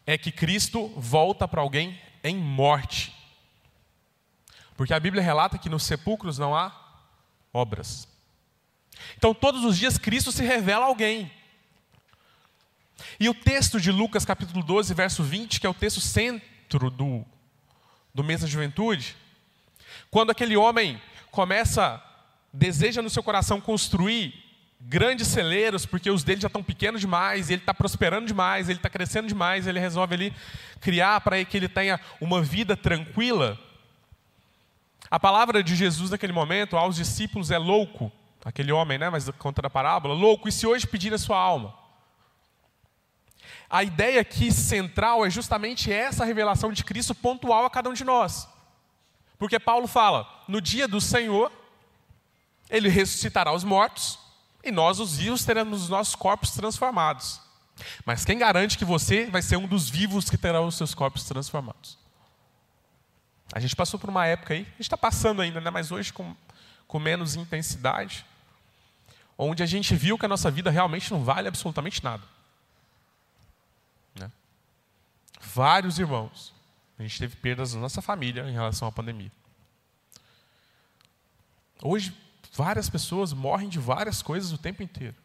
é 0.04 0.18
que 0.18 0.32
Cristo 0.32 0.88
volta 0.98 1.48
para 1.48 1.62
alguém 1.62 2.02
em 2.24 2.36
morte. 2.36 3.14
Porque 4.76 4.96
a 4.96 5.00
Bíblia 5.00 5.22
relata 5.22 5.60
que 5.60 5.70
nos 5.70 5.84
sepulcros 5.84 6.40
não 6.40 6.56
há 6.56 6.76
obras. 7.54 8.08
Então, 9.16 9.32
todos 9.32 9.64
os 9.64 9.78
dias, 9.78 10.00
Cristo 10.00 10.32
se 10.32 10.44
revela 10.44 10.86
a 10.86 10.88
alguém. 10.88 11.32
E 13.20 13.30
o 13.30 13.36
texto 13.36 13.80
de 13.80 13.92
Lucas, 13.92 14.26
capítulo 14.26 14.64
12, 14.64 14.92
verso 14.96 15.22
20, 15.22 15.60
que 15.60 15.68
é 15.68 15.70
o 15.70 15.74
texto 15.76 16.02
centro 16.02 16.90
do, 16.90 17.24
do 18.12 18.24
mês 18.24 18.42
da 18.42 18.48
juventude, 18.48 19.16
quando 20.10 20.32
aquele 20.32 20.58
homem 20.58 21.00
começa, 21.30 22.04
deseja 22.52 23.04
no 23.04 23.10
seu 23.10 23.22
coração 23.22 23.62
construir 23.62 24.47
grandes 24.80 25.28
celeiros, 25.28 25.86
porque 25.86 26.10
os 26.10 26.24
dele 26.24 26.42
já 26.42 26.48
estão 26.48 26.64
pequenos 26.64 27.02
demais, 27.02 27.50
ele 27.50 27.62
está 27.62 27.74
prosperando 27.74 28.28
demais, 28.28 28.70
ele 28.70 28.80
está 28.80 28.90
crescendo 28.90 29.28
demais, 29.28 29.68
ele 29.68 29.80
resolve 29.80 30.14
ali 30.14 30.34
criar 30.80 31.22
para 31.22 31.44
que 31.44 31.58
ele 31.58 31.68
tenha 31.68 32.00
uma 32.22 32.42
vida 32.42 32.76
tranquila. 32.78 33.58
A 35.10 35.20
palavra 35.20 35.64
de 35.64 35.76
Jesus 35.76 36.12
naquele 36.12 36.34
momento 36.34 36.78
aos 36.78 36.96
discípulos 36.96 37.50
é 37.52 37.58
louco, 37.58 38.12
aquele 38.46 38.72
homem, 38.72 38.98
né, 38.98 39.10
mas 39.10 39.30
conta 39.38 39.62
da 39.62 39.70
parábola, 39.70 40.14
louco, 40.14 40.48
e 40.48 40.52
se 40.52 40.68
hoje 40.68 40.86
pedir 40.86 41.14
a 41.14 41.18
sua 41.18 41.38
alma? 41.38 41.74
A 43.70 43.84
ideia 43.84 44.22
aqui 44.22 44.52
central 44.52 45.26
é 45.26 45.30
justamente 45.30 45.92
essa 45.92 46.24
revelação 46.24 46.72
de 46.72 46.84
Cristo 46.84 47.14
pontual 47.14 47.66
a 47.66 47.70
cada 47.70 47.90
um 47.90 47.94
de 47.94 48.06
nós. 48.06 48.48
Porque 49.38 49.60
Paulo 49.60 49.88
fala: 49.88 50.26
no 50.48 50.62
dia 50.62 50.88
do 50.88 51.02
Senhor, 51.02 51.52
ele 52.70 52.88
ressuscitará 52.88 53.52
os 53.52 53.66
mortos, 53.66 54.18
e 54.68 54.72
nós, 54.72 55.00
os 55.00 55.18
vivos, 55.18 55.46
teremos 55.46 55.84
os 55.84 55.90
nossos 55.90 56.16
corpos 56.16 56.52
transformados. 56.52 57.42
Mas 58.06 58.26
quem 58.26 58.38
garante 58.38 58.78
que 58.78 58.86
você 58.86 59.28
vai 59.28 59.42
ser 59.42 59.58
um 59.58 59.68
dos 59.68 59.90
vivos 59.90 60.30
que 60.30 60.38
terá 60.38 60.62
os 60.62 60.76
seus 60.76 60.94
corpos 60.94 61.24
transformados? 61.24 61.98
A 63.54 63.60
gente 63.60 63.76
passou 63.76 64.00
por 64.00 64.10
uma 64.10 64.26
época 64.26 64.54
aí, 64.54 64.62
a 64.62 64.72
gente 64.72 64.82
está 64.82 64.98
passando 64.98 65.42
ainda, 65.42 65.62
né, 65.62 65.70
mas 65.70 65.92
hoje 65.92 66.12
com, 66.12 66.36
com 66.88 67.00
menos 67.00 67.36
intensidade, 67.36 68.26
onde 69.38 69.64
a 69.64 69.66
gente 69.66 69.96
viu 69.96 70.18
que 70.18 70.26
a 70.26 70.30
nossa 70.30 70.52
vida 70.52 70.70
realmente 70.70 71.12
não 71.12 71.24
vale 71.24 71.48
absolutamente 71.48 72.04
nada. 72.04 72.24
Né? 74.16 74.30
Vários 75.40 75.98
irmãos, 75.98 76.54
a 77.00 77.04
gente 77.04 77.20
teve 77.20 77.36
perdas 77.38 77.74
na 77.74 77.80
nossa 77.80 78.02
família 78.02 78.44
em 78.50 78.54
relação 78.54 78.88
à 78.88 78.92
pandemia. 78.92 79.32
Hoje, 81.82 82.14
várias 82.58 82.90
pessoas 82.90 83.34
morrem 83.34 83.70
de 83.70 83.78
várias 83.78 84.24
coisas 84.24 84.52
o 84.52 84.58
tempo 84.58 84.82
inteiro. 84.82 85.16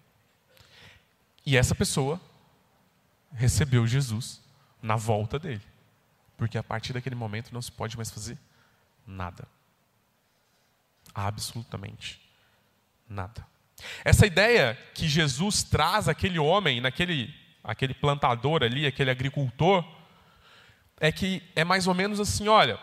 E 1.46 1.56
essa 1.56 1.74
pessoa 1.74 2.20
recebeu 3.32 3.86
Jesus 3.86 4.42
na 4.82 4.96
volta 4.96 5.38
dele. 5.38 5.62
Porque 6.36 6.58
a 6.58 6.62
partir 6.62 6.92
daquele 6.92 7.14
momento 7.14 7.50
não 7.50 7.62
se 7.62 7.72
pode 7.72 7.96
mais 7.96 8.10
fazer 8.10 8.38
nada. 9.06 9.48
Absolutamente 11.14 12.20
nada. 13.08 13.46
Essa 14.04 14.26
ideia 14.26 14.78
que 14.94 15.08
Jesus 15.08 15.62
traz 15.62 16.08
aquele 16.08 16.38
homem, 16.38 16.82
naquele 16.82 17.34
aquele 17.64 17.94
plantador 17.94 18.62
ali, 18.62 18.86
aquele 18.86 19.10
agricultor, 19.10 19.84
é 21.00 21.10
que 21.10 21.42
é 21.56 21.64
mais 21.64 21.86
ou 21.86 21.94
menos 21.94 22.20
assim, 22.20 22.46
olha. 22.46 22.78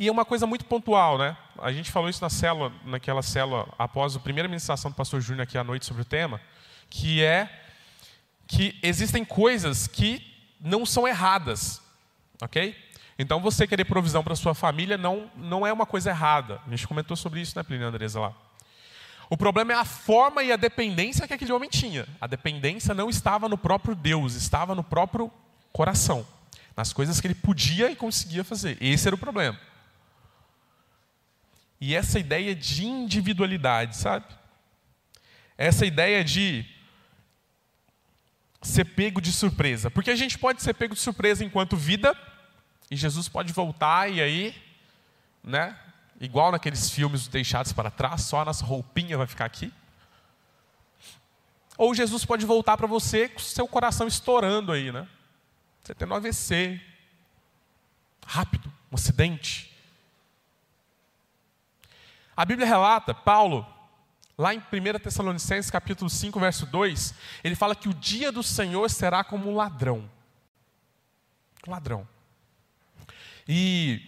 E 0.00 0.08
é 0.08 0.10
uma 0.10 0.24
coisa 0.24 0.46
muito 0.46 0.64
pontual, 0.64 1.18
né? 1.18 1.36
A 1.58 1.70
gente 1.70 1.92
falou 1.92 2.08
isso 2.08 2.22
na 2.22 2.30
célula, 2.30 2.72
naquela 2.86 3.20
célula 3.20 3.68
após 3.78 4.16
a 4.16 4.18
primeira 4.18 4.48
ministração 4.48 4.90
do 4.90 4.94
pastor 4.94 5.20
Júnior 5.20 5.42
aqui 5.42 5.58
à 5.58 5.62
noite 5.62 5.84
sobre 5.84 6.00
o 6.00 6.06
tema, 6.06 6.40
que 6.88 7.22
é 7.22 7.50
que 8.46 8.78
existem 8.82 9.26
coisas 9.26 9.86
que 9.86 10.26
não 10.58 10.86
são 10.86 11.06
erradas, 11.06 11.82
ok? 12.40 12.74
Então 13.18 13.42
você 13.42 13.66
querer 13.66 13.84
provisão 13.84 14.24
para 14.24 14.34
sua 14.34 14.54
família 14.54 14.96
não, 14.96 15.30
não 15.36 15.66
é 15.66 15.72
uma 15.72 15.84
coisa 15.84 16.08
errada. 16.08 16.62
A 16.66 16.70
gente 16.70 16.88
comentou 16.88 17.14
sobre 17.14 17.42
isso, 17.42 17.52
né, 17.54 17.62
Plínio 17.62 17.86
Andresa 17.86 18.20
lá. 18.20 18.32
O 19.28 19.36
problema 19.36 19.74
é 19.74 19.76
a 19.76 19.84
forma 19.84 20.42
e 20.42 20.50
a 20.50 20.56
dependência 20.56 21.28
que 21.28 21.34
aquele 21.34 21.52
homem 21.52 21.68
tinha. 21.68 22.08
A 22.18 22.26
dependência 22.26 22.94
não 22.94 23.10
estava 23.10 23.50
no 23.50 23.58
próprio 23.58 23.94
Deus, 23.94 24.32
estava 24.32 24.74
no 24.74 24.82
próprio 24.82 25.30
coração, 25.70 26.26
nas 26.74 26.90
coisas 26.90 27.20
que 27.20 27.26
ele 27.26 27.34
podia 27.34 27.90
e 27.90 27.96
conseguia 27.96 28.42
fazer. 28.42 28.78
Esse 28.80 29.06
era 29.06 29.14
o 29.14 29.18
problema. 29.18 29.68
E 31.80 31.94
essa 31.94 32.18
ideia 32.18 32.54
de 32.54 32.84
individualidade, 32.84 33.96
sabe? 33.96 34.26
Essa 35.56 35.86
ideia 35.86 36.22
de 36.22 36.66
ser 38.60 38.84
pego 38.84 39.20
de 39.20 39.32
surpresa. 39.32 39.90
Porque 39.90 40.10
a 40.10 40.16
gente 40.16 40.38
pode 40.38 40.62
ser 40.62 40.74
pego 40.74 40.94
de 40.94 41.00
surpresa 41.00 41.44
enquanto 41.44 41.76
vida, 41.76 42.16
e 42.90 42.96
Jesus 42.96 43.28
pode 43.28 43.52
voltar 43.52 44.10
e 44.10 44.20
aí, 44.20 44.54
né? 45.42 45.78
Igual 46.20 46.52
naqueles 46.52 46.90
filmes 46.90 47.28
deixados 47.28 47.72
para 47.72 47.90
trás, 47.90 48.22
só 48.22 48.40
a 48.40 48.44
nossa 48.44 48.64
roupinha 48.64 49.16
vai 49.16 49.26
ficar 49.26 49.46
aqui. 49.46 49.72
Ou 51.78 51.94
Jesus 51.94 52.26
pode 52.26 52.44
voltar 52.44 52.76
para 52.76 52.86
você 52.86 53.26
com 53.26 53.38
seu 53.38 53.66
coração 53.66 54.06
estourando 54.06 54.70
aí, 54.70 54.92
né? 54.92 55.08
Você 55.82 55.94
tendo 55.94 56.12
um 56.12 56.16
AVC. 56.16 56.78
Rápido, 58.26 58.70
um 58.92 58.96
acidente. 58.96 59.69
A 62.40 62.44
Bíblia 62.46 62.66
relata, 62.66 63.12
Paulo, 63.12 63.66
Lá 64.38 64.54
em 64.54 64.58
1 64.58 64.98
Tessalonicenses, 65.00 65.70
capítulo 65.70 66.08
5, 66.08 66.40
verso 66.40 66.64
2, 66.64 67.14
ele 67.44 67.54
fala 67.54 67.76
que 67.76 67.90
o 67.90 67.92
dia 67.92 68.32
do 68.32 68.42
Senhor 68.42 68.88
será 68.88 69.22
como 69.22 69.50
um 69.50 69.54
ladrão. 69.54 70.10
Um 71.68 71.70
ladrão. 71.70 72.08
E 73.46 74.00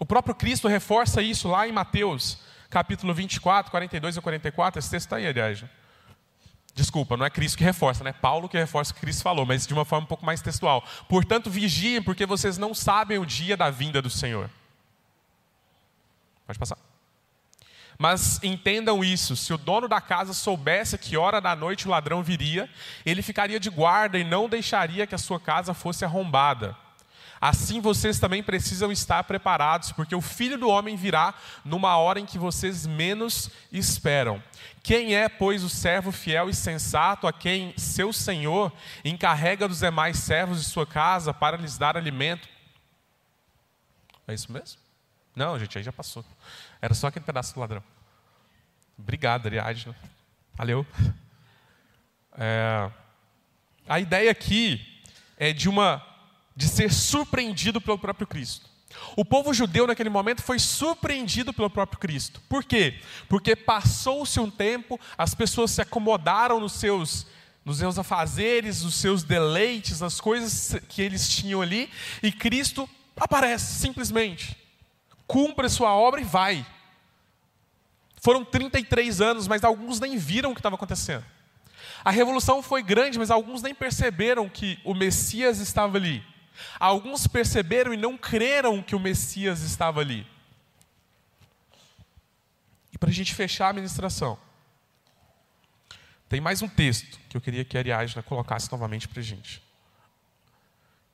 o 0.00 0.04
próprio 0.04 0.34
Cristo 0.34 0.66
reforça 0.66 1.22
isso 1.22 1.46
lá 1.46 1.68
em 1.68 1.70
Mateus, 1.70 2.40
capítulo 2.68 3.14
24, 3.14 3.70
42 3.70 4.18
a 4.18 4.20
44. 4.20 4.80
Esse 4.80 4.90
texto 4.90 5.06
está 5.06 5.18
aí, 5.18 5.28
aliás. 5.28 5.64
Desculpa, 6.74 7.16
não 7.16 7.24
é 7.24 7.30
Cristo 7.30 7.56
que 7.56 7.62
reforça, 7.62 8.02
né? 8.02 8.12
Paulo 8.12 8.48
que 8.48 8.58
reforça 8.58 8.90
o 8.90 8.94
que 8.96 9.02
Cristo 9.02 9.22
falou, 9.22 9.46
mas 9.46 9.64
de 9.64 9.72
uma 9.72 9.84
forma 9.84 10.02
um 10.02 10.08
pouco 10.08 10.26
mais 10.26 10.42
textual. 10.42 10.84
Portanto, 11.08 11.48
vigiem, 11.48 12.02
porque 12.02 12.26
vocês 12.26 12.58
não 12.58 12.74
sabem 12.74 13.18
o 13.18 13.24
dia 13.24 13.56
da 13.56 13.70
vinda 13.70 14.02
do 14.02 14.10
Senhor. 14.10 14.50
Pode 16.44 16.58
passar. 16.58 16.89
Mas 18.00 18.42
entendam 18.42 19.04
isso: 19.04 19.36
se 19.36 19.52
o 19.52 19.58
dono 19.58 19.86
da 19.86 20.00
casa 20.00 20.32
soubesse 20.32 20.96
que 20.96 21.18
hora 21.18 21.38
da 21.38 21.54
noite 21.54 21.86
o 21.86 21.90
ladrão 21.90 22.22
viria, 22.22 22.66
ele 23.04 23.20
ficaria 23.20 23.60
de 23.60 23.68
guarda 23.68 24.18
e 24.18 24.24
não 24.24 24.48
deixaria 24.48 25.06
que 25.06 25.14
a 25.14 25.18
sua 25.18 25.38
casa 25.38 25.74
fosse 25.74 26.02
arrombada. 26.02 26.74
Assim 27.38 27.78
vocês 27.78 28.18
também 28.18 28.42
precisam 28.42 28.90
estar 28.90 29.24
preparados, 29.24 29.92
porque 29.92 30.14
o 30.14 30.22
filho 30.22 30.56
do 30.56 30.70
homem 30.70 30.96
virá 30.96 31.34
numa 31.62 31.94
hora 31.98 32.18
em 32.18 32.24
que 32.24 32.38
vocês 32.38 32.86
menos 32.86 33.50
esperam. 33.70 34.42
Quem 34.82 35.14
é, 35.14 35.28
pois, 35.28 35.62
o 35.62 35.68
servo 35.68 36.10
fiel 36.10 36.48
e 36.48 36.54
sensato 36.54 37.26
a 37.26 37.32
quem 37.34 37.74
seu 37.76 38.14
senhor 38.14 38.72
encarrega 39.04 39.68
dos 39.68 39.80
demais 39.80 40.18
servos 40.18 40.64
de 40.64 40.70
sua 40.70 40.86
casa 40.86 41.34
para 41.34 41.58
lhes 41.58 41.76
dar 41.76 41.98
alimento? 41.98 42.48
É 44.26 44.32
isso 44.32 44.50
mesmo? 44.50 44.80
Não, 45.36 45.58
gente, 45.58 45.76
aí 45.76 45.84
já 45.84 45.92
passou. 45.92 46.24
Era 46.82 46.94
só 46.94 47.08
aquele 47.08 47.24
pedaço 47.24 47.54
do 47.54 47.60
ladrão. 47.60 47.82
Obrigado, 48.98 49.46
Ariadne. 49.46 49.94
Valeu. 50.54 50.86
É, 52.36 52.90
a 53.88 54.00
ideia 54.00 54.30
aqui 54.30 54.80
é 55.36 55.52
de 55.52 55.68
uma 55.68 56.06
de 56.54 56.68
ser 56.68 56.92
surpreendido 56.92 57.80
pelo 57.80 57.98
próprio 57.98 58.26
Cristo. 58.26 58.68
O 59.16 59.24
povo 59.24 59.54
judeu 59.54 59.86
naquele 59.86 60.10
momento 60.10 60.42
foi 60.42 60.58
surpreendido 60.58 61.52
pelo 61.52 61.70
próprio 61.70 61.98
Cristo. 61.98 62.40
Por 62.48 62.64
quê? 62.64 63.00
Porque 63.28 63.54
passou-se 63.54 64.38
um 64.40 64.50
tempo, 64.50 64.98
as 65.16 65.34
pessoas 65.34 65.70
se 65.70 65.80
acomodaram 65.80 66.60
nos 66.60 66.72
seus 66.72 67.26
nos 67.62 67.76
seus 67.76 67.98
afazeres, 67.98 68.82
nos 68.82 68.94
seus 68.94 69.22
deleites, 69.22 70.00
nas 70.00 70.18
coisas 70.18 70.80
que 70.88 71.02
eles 71.02 71.28
tinham 71.28 71.60
ali, 71.60 71.90
e 72.22 72.32
Cristo 72.32 72.88
aparece 73.14 73.74
simplesmente 73.74 74.56
cumpre 75.30 75.66
a 75.66 75.70
sua 75.70 75.94
obra 75.94 76.20
e 76.20 76.24
vai. 76.24 76.66
Foram 78.20 78.44
33 78.44 79.20
anos, 79.20 79.46
mas 79.46 79.62
alguns 79.62 80.00
nem 80.00 80.16
viram 80.16 80.50
o 80.50 80.54
que 80.54 80.58
estava 80.58 80.74
acontecendo. 80.74 81.24
A 82.04 82.10
revolução 82.10 82.60
foi 82.60 82.82
grande, 82.82 83.16
mas 83.16 83.30
alguns 83.30 83.62
nem 83.62 83.72
perceberam 83.72 84.48
que 84.48 84.80
o 84.84 84.92
Messias 84.92 85.60
estava 85.60 85.98
ali. 85.98 86.24
Alguns 86.80 87.28
perceberam 87.28 87.94
e 87.94 87.96
não 87.96 88.18
creram 88.18 88.82
que 88.82 88.96
o 88.96 89.00
Messias 89.00 89.62
estava 89.62 90.00
ali. 90.00 90.26
para 92.98 93.08
a 93.08 93.12
gente 93.12 93.34
fechar 93.34 93.70
a 93.70 93.72
ministração, 93.72 94.36
tem 96.28 96.38
mais 96.38 96.60
um 96.60 96.68
texto 96.68 97.18
que 97.30 97.36
eu 97.36 97.40
queria 97.40 97.64
que 97.64 97.78
a 97.78 97.80
Ariadna 97.80 98.22
colocasse 98.22 98.70
novamente 98.70 99.08
para 99.08 99.20
a 99.20 99.22
gente. 99.22 99.62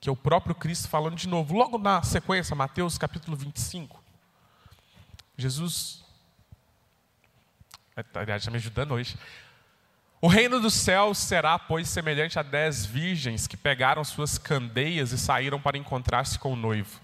Que 0.00 0.08
é 0.08 0.12
o 0.12 0.16
próprio 0.16 0.52
Cristo 0.52 0.88
falando 0.88 1.14
de 1.14 1.28
novo, 1.28 1.54
logo 1.54 1.78
na 1.78 2.02
sequência, 2.02 2.56
Mateus 2.56 2.98
capítulo 2.98 3.36
25. 3.36 4.05
Jesus. 5.36 6.04
A 7.96 8.00
Ariadna 8.00 8.36
está 8.36 8.50
me 8.50 8.56
ajudando 8.56 8.92
hoje. 8.92 9.16
O 10.20 10.28
reino 10.28 10.60
dos 10.60 10.74
céus 10.74 11.18
será, 11.18 11.58
pois, 11.58 11.88
semelhante 11.88 12.38
a 12.38 12.42
dez 12.42 12.84
virgens 12.84 13.46
que 13.46 13.56
pegaram 13.56 14.02
suas 14.02 14.38
candeias 14.38 15.12
e 15.12 15.18
saíram 15.18 15.60
para 15.60 15.76
encontrar-se 15.76 16.38
com 16.38 16.52
o 16.52 16.56
noivo. 16.56 17.00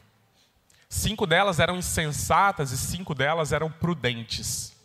Cinco 0.89 1.27
delas 1.27 1.61
eram 1.61 1.77
insensatas 1.77 2.73
e 2.73 2.79
cinco 2.79 3.15
delas 3.15 3.53
eram 3.53 3.71
prudentes. 3.71 4.77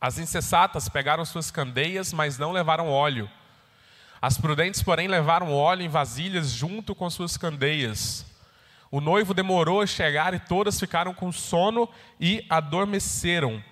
As 0.00 0.18
insensatas 0.18 0.88
pegaram 0.88 1.24
suas 1.24 1.50
candeias, 1.50 2.12
mas 2.12 2.38
não 2.38 2.52
levaram 2.52 2.88
óleo. 2.88 3.30
As 4.20 4.38
prudentes, 4.38 4.82
porém, 4.82 5.08
levaram 5.08 5.52
óleo 5.52 5.82
em 5.82 5.88
vasilhas 5.88 6.50
junto 6.50 6.94
com 6.94 7.08
suas 7.08 7.36
candeias. 7.36 8.24
O 8.90 9.00
noivo 9.00 9.34
demorou 9.34 9.80
a 9.80 9.86
chegar 9.86 10.32
e 10.34 10.38
todas 10.38 10.78
ficaram 10.78 11.12
com 11.12 11.32
sono 11.32 11.88
e 12.20 12.44
adormeceram. 12.48 13.62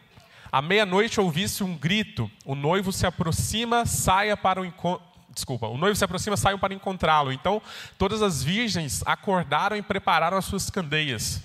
À 0.51 0.61
meia-noite 0.61 1.21
ouvisse 1.21 1.65
um 1.65 1.77
grito. 1.77 2.31
O 2.45 2.55
noivo 2.55 2.93
se 2.93 3.07
aproxima, 3.07 3.87
saia 3.87 4.37
para 4.37 4.61
o 4.61 4.65
encontro. 4.65 5.05
Desculpa, 5.33 5.67
o 5.67 5.77
noivo 5.77 5.97
se 5.97 6.05
aproxima, 6.05 6.37
saiam 6.37 6.59
para 6.59 6.75
encontrá-lo. 6.75 7.33
Então, 7.33 7.61
todas 7.99 8.23
as 8.23 8.43
virgens 8.43 9.03
acordaram 9.05 9.77
e 9.77 9.83
prepararam 9.83 10.37
as 10.37 10.45
suas 10.45 10.71
candeias. 10.71 11.43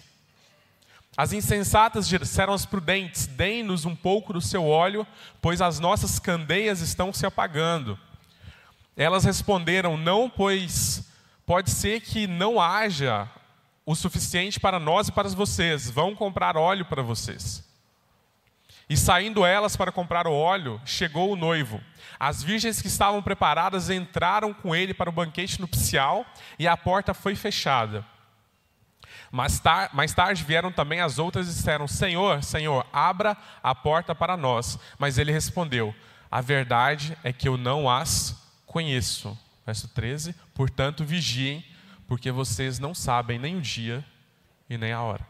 As 1.17 1.34
insensatas 1.34 2.07
disseram 2.07 2.53
aos 2.53 2.65
prudentes: 2.65 3.26
Deem-nos 3.26 3.86
um 3.86 3.95
pouco 3.95 4.32
do 4.32 4.41
seu 4.41 4.67
óleo, 4.67 5.07
pois 5.41 5.59
as 5.59 5.80
nossas 5.80 6.20
candeias 6.20 6.80
estão 6.82 7.11
se 7.11 7.26
apagando. 7.26 7.97
Elas 8.95 9.24
responderam: 9.24 9.97
Não, 9.97 10.30
pois 10.30 11.03
pode 11.45 11.72
ser 11.72 12.01
que 12.01 12.28
não 12.28 12.61
haja 12.61 13.28
o 13.89 13.95
suficiente 13.95 14.59
para 14.59 14.77
nós 14.77 15.07
e 15.07 15.11
para 15.11 15.27
vocês. 15.29 15.89
Vão 15.89 16.13
comprar 16.13 16.55
óleo 16.55 16.85
para 16.85 17.01
vocês. 17.01 17.67
E 18.87 18.95
saindo 18.95 19.43
elas 19.43 19.75
para 19.75 19.91
comprar 19.91 20.27
o 20.27 20.31
óleo, 20.31 20.79
chegou 20.85 21.31
o 21.31 21.35
noivo. 21.35 21.81
As 22.19 22.43
virgens 22.43 22.83
que 22.83 22.87
estavam 22.87 23.19
preparadas 23.19 23.89
entraram 23.89 24.53
com 24.53 24.75
ele 24.75 24.93
para 24.93 25.09
o 25.09 25.13
banquete 25.13 25.59
nupcial 25.59 26.23
e 26.59 26.67
a 26.67 26.77
porta 26.77 27.15
foi 27.15 27.33
fechada. 27.33 28.05
Mais, 29.31 29.59
tar 29.59 29.89
mais 29.91 30.13
tarde 30.13 30.43
vieram 30.43 30.71
também 30.71 31.01
as 31.01 31.17
outras 31.17 31.47
e 31.47 31.55
disseram: 31.55 31.87
Senhor, 31.87 32.43
Senhor, 32.43 32.85
abra 32.93 33.35
a 33.63 33.73
porta 33.73 34.13
para 34.13 34.37
nós. 34.37 34.77
Mas 34.99 35.17
ele 35.17 35.31
respondeu: 35.31 35.95
A 36.29 36.41
verdade 36.41 37.17
é 37.23 37.33
que 37.33 37.47
eu 37.47 37.57
não 37.57 37.89
as 37.89 38.39
conheço. 38.67 39.35
Verso 39.65 39.87
13: 39.87 40.35
Portanto, 40.53 41.03
vigiem, 41.03 41.65
porque 42.10 42.32
vocês 42.32 42.80
não 42.80 42.95
sabem 42.95 43.38
nem 43.38 43.55
o 43.57 43.62
dia 43.62 44.03
e 44.68 44.80
nem 44.80 44.91
a 44.91 44.99
hora. 44.99 45.28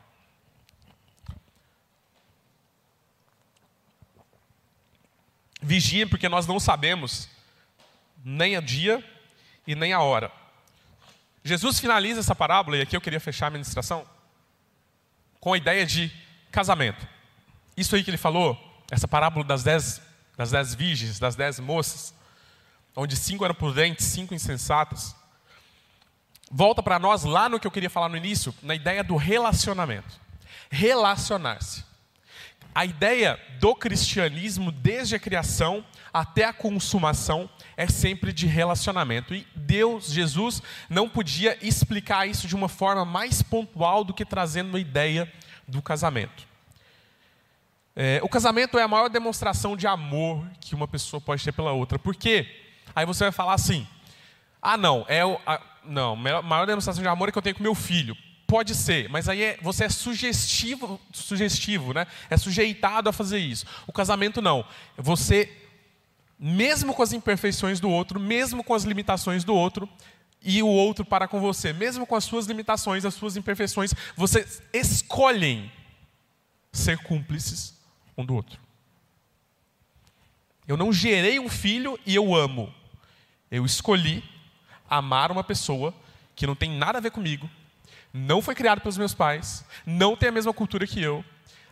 Vigiem, 5.61 6.07
porque 6.07 6.29
nós 6.29 6.47
não 6.47 6.57
sabemos 6.57 7.27
nem 8.23 8.57
o 8.57 8.61
dia 8.61 9.03
e 9.67 9.75
nem 9.75 9.91
a 9.91 9.99
hora. 9.99 10.31
Jesus 11.43 11.81
finaliza 11.81 12.21
essa 12.21 12.33
parábola, 12.33 12.77
e 12.77 12.81
aqui 12.81 12.95
eu 12.95 13.01
queria 13.01 13.19
fechar 13.19 13.47
a 13.47 13.51
ministração, 13.51 14.07
com 15.41 15.51
a 15.51 15.57
ideia 15.57 15.85
de 15.85 16.09
casamento. 16.49 17.05
Isso 17.75 17.93
aí 17.93 18.05
que 18.05 18.09
ele 18.09 18.17
falou, 18.17 18.57
essa 18.89 19.07
parábola 19.07 19.43
das 19.43 19.63
dez, 19.63 20.01
das 20.37 20.51
dez 20.51 20.73
virgens, 20.73 21.19
das 21.19 21.35
dez 21.35 21.59
moças, 21.59 22.13
onde 22.95 23.17
cinco 23.17 23.43
eram 23.43 23.55
prudentes, 23.55 24.05
cinco 24.05 24.33
insensatas, 24.33 25.18
volta 26.49 26.81
para 26.81 26.99
nós 26.99 27.23
lá 27.23 27.47
no 27.47 27.59
que 27.59 27.67
eu 27.67 27.71
queria 27.71 27.89
falar 27.89 28.09
no 28.09 28.17
início, 28.17 28.53
na 28.61 28.75
ideia 28.75 29.03
do 29.03 29.15
relacionamento. 29.15 30.19
Relacionar-se. 30.69 31.83
A 32.73 32.85
ideia 32.85 33.39
do 33.59 33.75
cristianismo, 33.75 34.71
desde 34.71 35.15
a 35.15 35.19
criação 35.19 35.83
até 36.13 36.45
a 36.45 36.53
consumação, 36.53 37.49
é 37.75 37.87
sempre 37.87 38.31
de 38.31 38.45
relacionamento. 38.45 39.33
E 39.33 39.45
Deus, 39.55 40.11
Jesus, 40.11 40.61
não 40.89 41.09
podia 41.09 41.57
explicar 41.65 42.27
isso 42.27 42.47
de 42.47 42.55
uma 42.55 42.69
forma 42.69 43.03
mais 43.03 43.41
pontual 43.41 44.03
do 44.03 44.13
que 44.13 44.25
trazendo 44.25 44.77
a 44.77 44.79
ideia 44.79 45.31
do 45.67 45.81
casamento. 45.81 46.47
É, 47.95 48.21
o 48.23 48.29
casamento 48.29 48.77
é 48.77 48.83
a 48.83 48.87
maior 48.87 49.09
demonstração 49.09 49.75
de 49.75 49.85
amor 49.85 50.47
que 50.61 50.73
uma 50.73 50.87
pessoa 50.87 51.19
pode 51.19 51.43
ter 51.43 51.51
pela 51.51 51.71
outra. 51.71 51.99
Por 51.99 52.15
quê? 52.15 52.47
Aí 52.95 53.05
você 53.05 53.25
vai 53.25 53.31
falar 53.31 53.55
assim: 53.55 53.87
ah, 54.61 54.77
não, 54.77 55.05
é 55.07 55.25
o, 55.25 55.39
a, 55.45 55.61
não, 55.89 56.15
maior 56.15 56.65
demonstração 56.65 57.01
de 57.01 57.07
amor 57.09 57.29
é 57.29 57.31
que 57.31 57.37
eu 57.37 57.41
tenho 57.41 57.55
com 57.55 57.63
meu 57.63 57.75
filho. 57.75 58.15
Pode 58.45 58.73
ser, 58.73 59.09
mas 59.09 59.29
aí 59.29 59.43
é, 59.43 59.57
você 59.61 59.85
é 59.85 59.89
sugestivo, 59.89 60.99
sugestivo, 61.11 61.93
né? 61.93 62.07
É 62.29 62.37
sujeitado 62.37 63.09
a 63.09 63.13
fazer 63.13 63.37
isso. 63.37 63.65
O 63.85 63.93
casamento 63.93 64.41
não. 64.41 64.65
Você, 64.97 65.51
mesmo 66.39 66.93
com 66.93 67.03
as 67.03 67.13
imperfeições 67.13 67.79
do 67.79 67.89
outro, 67.89 68.19
mesmo 68.19 68.63
com 68.63 68.73
as 68.73 68.83
limitações 68.83 69.43
do 69.43 69.53
outro, 69.53 69.87
e 70.41 70.63
o 70.63 70.67
outro 70.67 71.03
para 71.03 71.27
com 71.27 71.39
você, 71.39 71.73
mesmo 71.73 72.07
com 72.07 72.15
as 72.15 72.23
suas 72.23 72.45
limitações, 72.45 73.05
as 73.05 73.13
suas 73.13 73.35
imperfeições, 73.35 73.93
vocês 74.15 74.61
escolhem 74.73 75.71
ser 76.71 76.97
cúmplices 76.99 77.75
um 78.17 78.25
do 78.25 78.35
outro. 78.35 78.59
Eu 80.67 80.77
não 80.77 80.93
gerei 80.93 81.39
um 81.39 81.49
filho 81.49 81.99
e 82.05 82.15
eu 82.15 82.33
amo. 82.33 82.73
Eu 83.49 83.65
escolhi 83.65 84.23
amar 84.89 85.31
uma 85.31 85.43
pessoa 85.43 85.93
que 86.35 86.47
não 86.47 86.55
tem 86.55 86.71
nada 86.71 86.97
a 86.97 87.01
ver 87.01 87.11
comigo, 87.11 87.49
não 88.13 88.41
foi 88.41 88.55
criado 88.55 88.81
pelos 88.81 88.97
meus 88.97 89.13
pais, 89.13 89.65
não 89.85 90.15
tem 90.15 90.29
a 90.29 90.31
mesma 90.31 90.53
cultura 90.53 90.87
que 90.87 91.01
eu, 91.01 91.23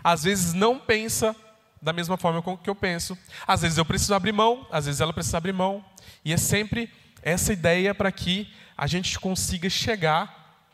às 0.04 0.24
vezes 0.24 0.54
não 0.54 0.78
pensa 0.78 1.36
da 1.82 1.94
mesma 1.94 2.18
forma 2.18 2.42
que 2.58 2.70
eu 2.70 2.76
penso, 2.76 3.18
às 3.46 3.62
vezes 3.62 3.78
eu 3.78 3.86
preciso 3.86 4.14
abrir 4.14 4.32
mão, 4.32 4.68
às 4.72 4.86
vezes 4.86 5.02
ela 5.02 5.14
precisa 5.14 5.38
abrir 5.38 5.54
mão, 5.54 5.84
e 6.24 6.34
é 6.34 6.38
sempre 6.38 6.92
essa 7.22 7.54
ideia 7.54 7.94
para 7.94 8.12
que 8.12 8.52
a 8.78 8.88
gente 8.88 9.20
consiga 9.20 9.70
chegar 9.70 10.66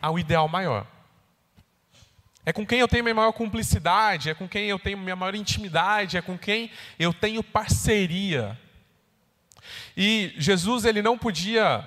ao 0.00 0.18
ideal 0.18 0.48
maior. 0.48 0.86
É 2.44 2.52
com 2.52 2.66
quem 2.66 2.80
eu 2.80 2.88
tenho 2.88 3.04
minha 3.04 3.14
maior 3.14 3.32
cumplicidade, 3.32 4.28
é 4.28 4.34
com 4.34 4.48
quem 4.48 4.66
eu 4.66 4.78
tenho 4.78 4.98
minha 4.98 5.14
maior 5.14 5.34
intimidade, 5.34 6.16
é 6.16 6.22
com 6.22 6.36
quem 6.36 6.70
eu 6.98 7.14
tenho 7.14 7.42
parceria. 7.42 8.58
E 9.96 10.34
Jesus 10.36 10.84
ele 10.84 11.02
não 11.02 11.18
podia 11.18 11.86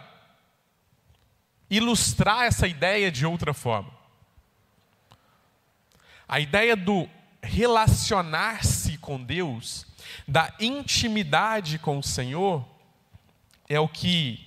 ilustrar 1.70 2.44
essa 2.44 2.68
ideia 2.68 3.12
de 3.12 3.26
outra 3.26 3.54
forma. 3.54 3.92
A 6.28 6.40
ideia 6.40 6.76
do 6.76 7.10
relacionar-se 7.42 8.98
com 8.98 9.22
Deus, 9.24 9.86
da 10.28 10.54
intimidade 10.60 11.78
com 11.78 12.00
o 12.00 12.04
Senhor, 12.04 12.68
é 13.70 13.80
o 13.80 13.88
que 13.88 14.46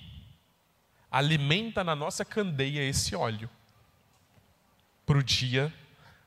alimenta 1.11 1.83
na 1.83 1.95
nossa 1.95 2.23
candeia 2.23 2.81
esse 2.81 3.15
óleo 3.15 3.49
para 5.05 5.17
o 5.17 5.23
dia 5.23 5.73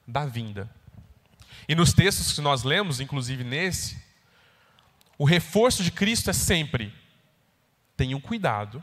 da 0.07 0.27
vinda. 0.27 0.69
E 1.69 1.75
nos 1.75 1.93
textos 1.93 2.33
que 2.33 2.41
nós 2.41 2.65
lemos, 2.65 3.01
inclusive 3.01 3.45
nesse, 3.45 4.03
o 5.17 5.25
reforço 5.25 5.85
de 5.85 5.93
Cristo 5.93 6.31
é 6.31 6.33
sempre: 6.33 6.93
tenham 7.97 8.21
cuidado 8.21 8.83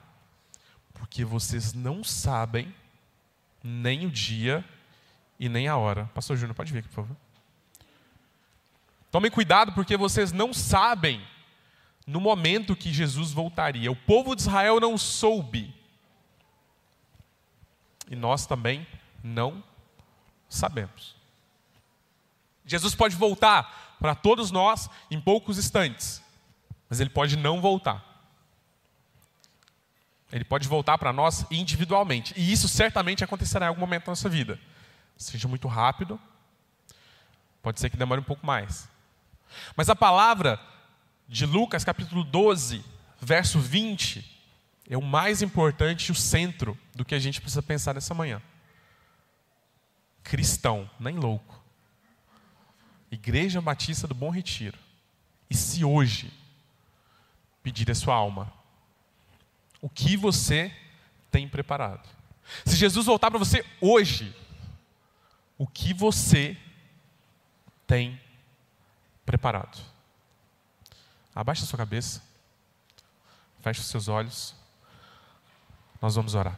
porque 0.93 1.23
vocês 1.23 1.73
não 1.73 2.03
sabem 2.03 2.73
nem 3.63 4.05
o 4.05 4.11
dia 4.11 4.63
e 5.39 5.47
nem 5.47 5.67
a 5.67 5.77
hora. 5.77 6.05
Pastor 6.13 6.35
Júnior, 6.35 6.55
pode 6.55 6.73
vir 6.73 6.79
aqui, 6.79 6.89
por 6.89 7.05
favor. 7.05 7.17
Tomem 9.11 9.31
cuidado, 9.31 9.71
porque 9.71 9.97
vocês 9.97 10.31
não 10.31 10.53
sabem 10.53 11.25
no 12.05 12.19
momento 12.19 12.75
que 12.75 12.91
Jesus 12.91 13.31
voltaria. 13.31 13.91
O 13.91 13.95
povo 13.95 14.35
de 14.35 14.41
Israel 14.41 14.79
não 14.79 14.97
soube. 14.97 15.73
E 18.09 18.15
nós 18.15 18.45
também 18.45 18.85
não 19.23 19.63
sabemos. 20.47 21.15
Jesus 22.65 22.93
pode 22.93 23.15
voltar 23.15 23.97
para 23.99 24.13
todos 24.13 24.51
nós 24.51 24.89
em 25.09 25.19
poucos 25.19 25.57
instantes, 25.57 26.23
mas 26.89 26.99
ele 26.99 27.09
pode 27.09 27.35
não 27.37 27.61
voltar. 27.61 28.08
Ele 30.31 30.43
pode 30.43 30.67
voltar 30.67 30.97
para 30.97 31.11
nós 31.11 31.45
individualmente. 31.49 32.33
E 32.37 32.51
isso 32.51 32.67
certamente 32.67 33.23
acontecerá 33.23 33.65
em 33.65 33.69
algum 33.69 33.81
momento 33.81 34.05
da 34.05 34.11
nossa 34.11 34.29
vida. 34.29 34.59
Seja 35.17 35.47
muito 35.47 35.67
rápido, 35.67 36.19
pode 37.61 37.79
ser 37.79 37.89
que 37.89 37.97
demore 37.97 38.21
um 38.21 38.23
pouco 38.23 38.45
mais. 38.45 38.87
Mas 39.75 39.89
a 39.89 39.95
palavra 39.95 40.59
de 41.27 41.45
Lucas, 41.45 41.83
capítulo 41.83 42.23
12, 42.23 42.83
verso 43.19 43.59
20, 43.59 44.37
é 44.89 44.97
o 44.97 45.01
mais 45.01 45.41
importante 45.41 46.11
o 46.11 46.15
centro 46.15 46.77
do 46.95 47.05
que 47.05 47.15
a 47.15 47.19
gente 47.19 47.41
precisa 47.41 47.61
pensar 47.61 47.93
nessa 47.93 48.13
manhã. 48.13 48.41
Cristão, 50.23 50.89
nem 50.99 51.17
louco. 51.17 51.59
Igreja 53.11 53.61
Batista 53.61 54.07
do 54.07 54.13
Bom 54.13 54.29
Retiro. 54.29 54.77
E 55.49 55.55
se 55.55 55.83
hoje 55.83 56.31
pedir 57.63 57.89
a 57.89 57.95
sua 57.95 58.15
alma, 58.15 58.51
o 59.81 59.89
que 59.89 60.17
você 60.17 60.73
tem 61.31 61.47
preparado? 61.47 62.07
Se 62.65 62.75
Jesus 62.75 63.05
voltar 63.05 63.29
para 63.29 63.39
você 63.39 63.65
hoje, 63.79 64.35
o 65.57 65.67
que 65.67 65.93
você 65.93 66.57
tem 67.85 68.19
preparado? 69.25 69.77
Abaixe 71.33 71.63
a 71.63 71.67
sua 71.67 71.77
cabeça, 71.77 72.21
feche 73.61 73.81
os 73.81 73.87
seus 73.87 74.07
olhos, 74.07 74.55
nós 76.01 76.15
vamos 76.15 76.35
orar. 76.35 76.57